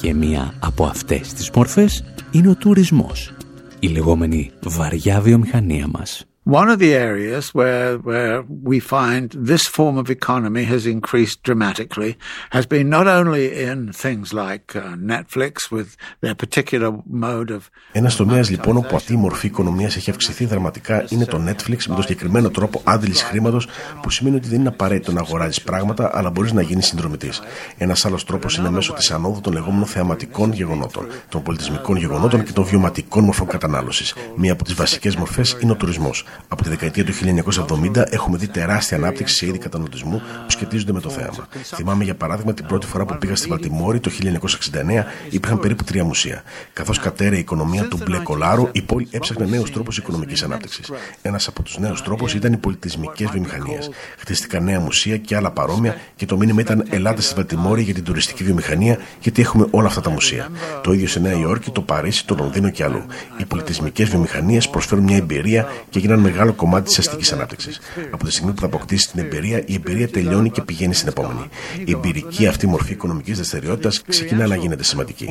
Και 0.00 0.14
μία 0.14 0.54
από 0.60 0.84
αυτές 0.84 1.32
τις 1.32 1.50
μορφές 1.50 2.04
είναι 2.30 2.48
ο 2.48 2.54
τουρισμός, 2.54 3.32
η 3.78 3.86
λεγόμενη 3.86 4.50
βαριά 4.62 5.20
βιομηχανία 5.20 5.86
μας. 5.86 6.29
One 6.58 6.68
of 6.68 6.80
the 6.80 6.94
areas 7.10 7.54
where, 7.54 7.98
where 7.98 8.42
we 8.70 8.80
find 8.80 9.30
this 9.52 9.64
form 9.76 9.96
of 10.02 10.06
economy 10.10 10.64
has 10.64 10.84
increased 10.96 11.38
dramatically 11.48 12.12
has 12.56 12.66
been 12.66 12.88
not 12.88 13.06
only 13.06 13.44
in 13.68 13.92
things 13.92 14.32
like 14.32 14.74
uh, 14.74 14.82
Netflix 15.14 15.70
with 15.70 15.88
their 16.22 16.34
particular 16.34 16.90
mode 17.06 17.50
of. 17.50 17.70
Ένα 17.92 18.10
τομέα 18.16 18.44
λοιπόν 18.48 18.76
όπου 18.76 18.96
αυτή 18.96 19.12
η 19.12 19.16
μορφή 19.16 19.46
οικονομίας 19.46 19.96
έχει 19.96 20.10
αυξηθεί 20.10 20.44
δραματικά 20.44 21.04
είναι 21.08 21.24
το 21.24 21.40
Netflix 21.46 21.86
με 21.88 21.94
τον 21.94 22.02
συγκεκριμένο 22.02 22.50
τρόπο 22.50 22.80
άντληση 22.84 23.24
χρήματος 23.24 23.68
που 24.02 24.10
σημαίνει 24.10 24.36
ότι 24.36 24.48
δεν 24.48 24.58
είναι 24.58 24.68
απαραίτητο 24.68 25.12
να 25.12 25.20
αγοράζεις 25.20 25.62
πράγματα 25.62 26.10
αλλά 26.14 26.30
μπορείς 26.30 26.52
να 26.52 26.62
γίνεις 26.62 26.86
συνδρομητής. 26.86 27.42
Ένας 27.76 28.04
άλλος 28.04 28.24
τρόπος 28.24 28.56
είναι 28.56 28.70
μέσω 28.70 28.92
της 28.92 29.10
ανόδου 29.10 29.40
των 29.40 29.52
λεγόμενων 29.52 29.86
θεαματικών 29.86 30.52
γεγονότων, 30.52 31.06
των 31.28 31.42
πολιτισμικών 31.42 31.96
γεγονότων 31.96 32.44
και 32.44 32.52
των 32.52 32.64
βιωματικών 32.64 33.24
μορφών 33.24 33.46
κατανάλωσης. 33.46 34.14
Μία 34.36 34.52
από 34.52 34.64
τις 34.64 34.74
βασικές 34.74 35.16
μορφές 35.16 35.56
είναι 35.60 35.72
ο 35.72 35.76
τουρισμός. 35.76 36.24
Από 36.48 36.62
τη 36.62 36.68
δεκαετία 36.68 37.04
του 37.04 37.12
1970 37.12 38.02
έχουμε 38.10 38.36
δει 38.36 38.46
τεράστια 38.46 38.96
ανάπτυξη 38.96 39.34
σε 39.34 39.46
είδη 39.46 39.58
καταναλωτισμού 39.58 40.18
που 40.18 40.50
σχετίζονται 40.50 40.92
με 40.92 41.00
το 41.00 41.10
θέαμα. 41.10 41.48
Θυμάμαι 41.62 42.04
για 42.04 42.14
παράδειγμα 42.14 42.54
την 42.54 42.66
πρώτη 42.66 42.86
φορά 42.86 43.04
που 43.04 43.18
πήγα 43.18 43.36
στη 43.36 43.48
Βαλτιμόρη 43.48 44.00
το 44.00 44.10
1969 44.22 45.04
υπήρχαν 45.30 45.58
περίπου 45.58 45.84
τρία 45.84 46.04
μουσεία. 46.04 46.42
Καθώς 46.72 46.98
κατέρε 46.98 47.36
η 47.36 47.38
οικονομία 47.38 47.88
του 47.88 47.98
μπλε 48.04 48.18
κολάρου, 48.18 48.68
η 48.72 48.82
πόλη 48.82 49.08
έψαχνε 49.10 49.46
νέους 49.46 49.70
τρόπους 49.70 49.98
οικονομικής 49.98 50.42
ανάπτυξης. 50.42 50.90
Ένας 51.22 51.48
από 51.48 51.62
τους 51.62 51.78
νέους 51.78 52.02
τρόπους 52.02 52.34
ήταν 52.34 52.52
οι 52.52 52.56
πολιτισμικές 52.56 53.30
βιομηχανίες. 53.30 53.90
Χτίστηκαν 54.18 54.64
νέα 54.64 54.80
μουσεία 54.80 55.16
και 55.16 55.36
άλλα 55.36 55.50
παρόμοια 55.50 55.96
και 56.16 56.26
το 56.26 56.36
μήνυμα 56.36 56.60
ήταν 56.60 56.84
Ελάτε 56.90 57.22
στη 57.22 57.34
Βαλτιμόρη 57.34 57.82
για 57.82 57.94
την 57.94 58.04
τουριστική 58.04 58.44
βιομηχανία, 58.44 58.98
γιατί 59.20 59.42
έχουμε 59.42 59.66
όλα 59.70 59.86
αυτά 59.86 60.00
τα 60.00 60.10
μουσεία. 60.10 60.48
Το 60.82 60.92
ίδιο 60.92 61.08
σε 61.08 61.20
Νέα 61.20 61.32
Υόρκη, 61.32 61.70
το 61.70 61.80
Παρίσι, 61.80 62.26
το 62.26 62.34
Λονδίνο 62.38 62.70
και 62.70 62.84
αλλού. 62.84 63.02
Οι 63.36 63.44
πολιτισμικές 63.44 64.08
βιομηχανίες 64.08 64.68
προσφέρουν 64.68 65.04
μια 65.04 65.16
εμπειρία 65.16 65.68
και 65.90 65.98
γίνανε 65.98 66.19
μεγάλο 66.20 66.52
κομμάτι 66.52 66.86
της 66.86 66.98
αστικής 66.98 67.32
ανάπτυξης. 67.32 67.80
Από 68.10 68.24
τη 68.24 68.30
στιγμή 68.30 68.52
που 68.52 68.60
θα 68.60 68.66
αποκτήσει 68.66 69.10
την 69.10 69.20
εμπειρία, 69.20 69.62
η 69.66 69.74
εμπειρία 69.74 70.08
τελειώνει 70.08 70.50
και 70.50 70.62
πηγαίνει 70.62 70.94
στην 70.94 71.08
επόμενη. 71.08 71.48
Η 71.84 71.92
εμπειρική 71.92 72.46
αυτή 72.46 72.66
μορφή 72.66 72.92
οικονομικής 72.92 73.36
δραστηριότητας 73.36 74.02
ξεκινά 74.02 74.46
να 74.46 74.56
γίνεται 74.56 74.84
σημαντική. 74.84 75.28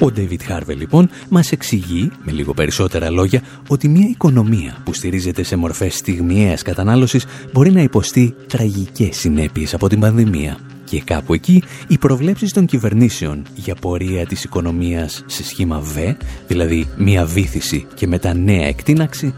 Ο 0.00 0.12
David 0.16 0.52
Harvey 0.52 0.76
λοιπόν 0.76 1.10
μας 1.28 1.52
εξηγεί 1.52 2.10
με 2.22 2.32
λίγο 2.32 2.54
περισσότερα 2.54 3.10
λόγια 3.10 3.42
ότι 3.68 3.88
μια 3.88 4.08
οικονομία 4.08 4.76
που 4.84 4.92
στηρίζεται 4.92 5.42
σε 5.42 5.56
μορφές 5.56 5.94
στιγμιαίας 5.94 6.62
κατανάλωσης 6.62 7.26
μπορεί 7.52 7.70
να 7.70 7.82
υποστεί 7.82 8.34
τραγικές 8.46 9.16
συνέπειες 9.16 9.74
από 9.74 9.88
την 9.88 10.00
πανδημία. 10.00 10.58
Και 10.88 11.00
κάπου 11.00 11.34
εκεί 11.34 11.62
οι 11.88 11.98
προβλέψεις 11.98 12.52
των 12.52 12.66
κυβερνήσεων 12.66 13.46
για 13.54 13.74
πορεία 13.74 14.26
της 14.26 14.44
οικονομίας 14.44 15.22
σε 15.26 15.44
σχήμα 15.44 15.82
V, 15.94 16.14
δηλαδή 16.46 16.88
μια 16.96 17.24
βήθηση 17.24 17.86
και 17.94 18.06
μετά 18.06 18.34
νέα 18.34 18.66
εκτείναξη, 18.66 19.34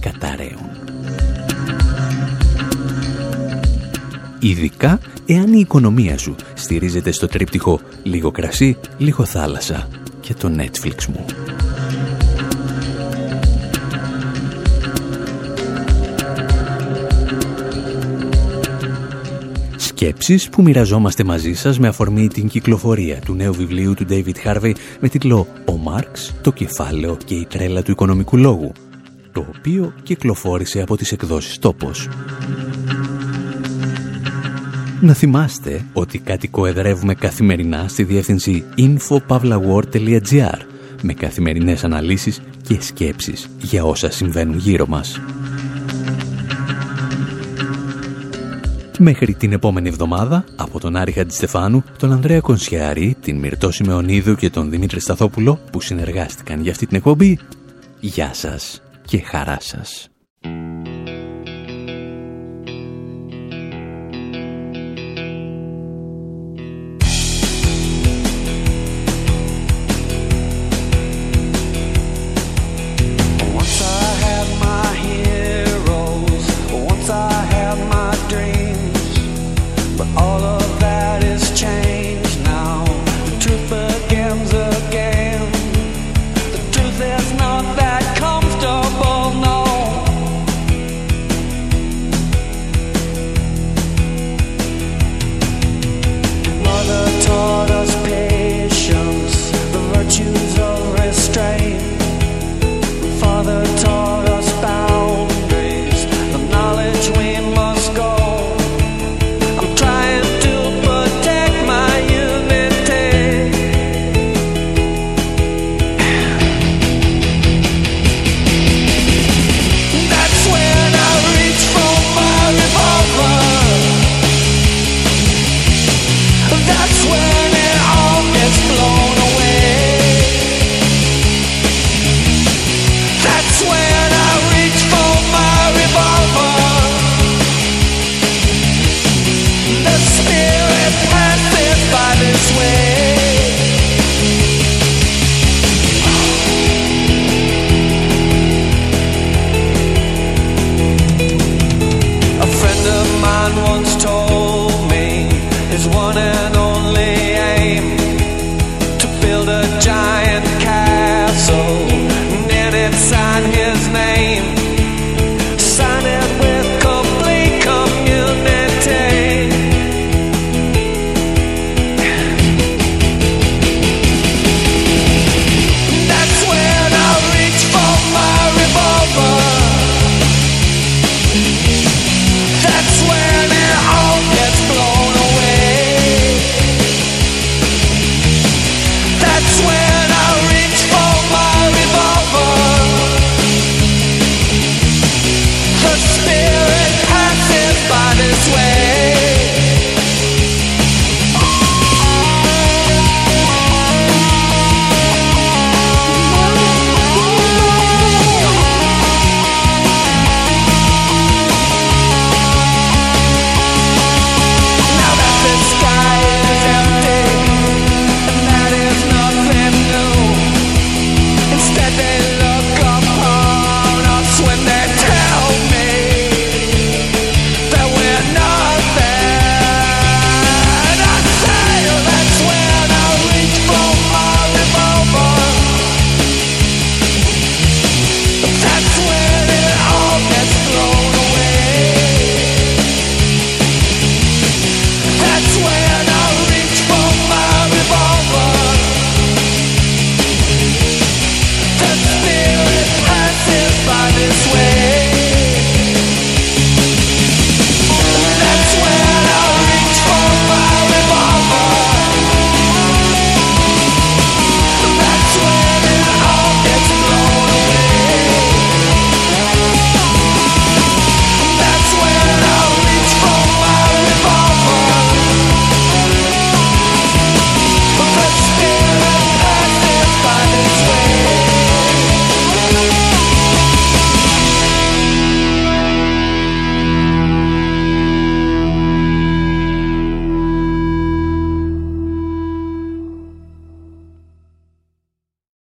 καταραίουν. 0.00 0.70
Ειδικά 4.40 5.00
εάν 5.26 5.52
η 5.52 5.58
οικονομία 5.58 6.18
σου 6.18 6.34
στηρίζεται 6.54 7.10
στο 7.10 7.26
τρίπτυχο 7.26 7.80
λίγο 8.02 8.30
κρασί, 8.30 8.76
λίγο 8.98 9.24
θάλασσα 9.24 9.88
και 10.20 10.34
το 10.34 10.54
Netflix 10.56 11.04
μου. 11.06 11.24
Σκέψεις 19.98 20.48
που 20.48 20.62
μοιραζόμαστε 20.62 21.24
μαζί 21.24 21.52
σας 21.52 21.78
με 21.78 21.88
αφορμή 21.88 22.28
την 22.28 22.48
κυκλοφορία 22.48 23.18
του 23.18 23.34
νέου 23.34 23.52
βιβλίου 23.52 23.94
του 23.94 24.06
David 24.08 24.34
Harvey 24.44 24.72
με 25.00 25.08
τίτλο 25.08 25.46
«Ο 25.64 25.76
Μάρξ, 25.76 26.34
το 26.42 26.52
κεφάλαιο 26.52 27.16
και 27.24 27.34
η 27.34 27.46
τρέλα 27.46 27.82
του 27.82 27.90
οικονομικού 27.90 28.36
λόγου», 28.36 28.72
το 29.32 29.46
οποίο 29.56 29.92
κυκλοφόρησε 30.02 30.80
από 30.80 30.96
τις 30.96 31.12
εκδόσεις 31.12 31.58
«Τόπος». 31.58 32.08
Να 35.00 35.12
θυμάστε 35.12 35.84
ότι 35.92 36.18
κάτι 36.18 36.48
κοεδρεύουμε 36.48 37.14
καθημερινά 37.14 37.88
στη 37.88 38.02
διεύθυνση 38.02 38.64
infopavlawar.gr 38.78 40.58
με 41.02 41.14
καθημερινές 41.14 41.84
αναλύσεις 41.84 42.40
και 42.62 42.76
σκέψεις 42.80 43.50
για 43.62 43.84
όσα 43.84 44.10
συμβαίνουν 44.10 44.58
γύρω 44.58 44.86
μας. 44.86 45.20
Μέχρι 48.98 49.34
την 49.34 49.52
επόμενη 49.52 49.88
εβδομάδα, 49.88 50.44
από 50.56 50.80
τον 50.80 50.96
Άρη 50.96 51.12
Χαντιστεφάνου, 51.12 51.84
τον 51.98 52.12
Ανδρέα 52.12 52.40
Κονσιάρη, 52.40 53.16
την 53.20 53.38
Μυρτώ 53.38 53.70
Σιμεωνίδου 53.70 54.34
και 54.34 54.50
τον 54.50 54.70
Δημήτρη 54.70 55.00
Σταθόπουλο 55.00 55.58
που 55.72 55.80
συνεργάστηκαν 55.80 56.60
για 56.62 56.70
αυτή 56.70 56.86
την 56.86 56.96
εκπομπή, 56.96 57.38
γεια 58.00 58.34
σας 58.34 58.82
και 59.04 59.18
χαρά 59.18 59.56
σας. 59.60 60.08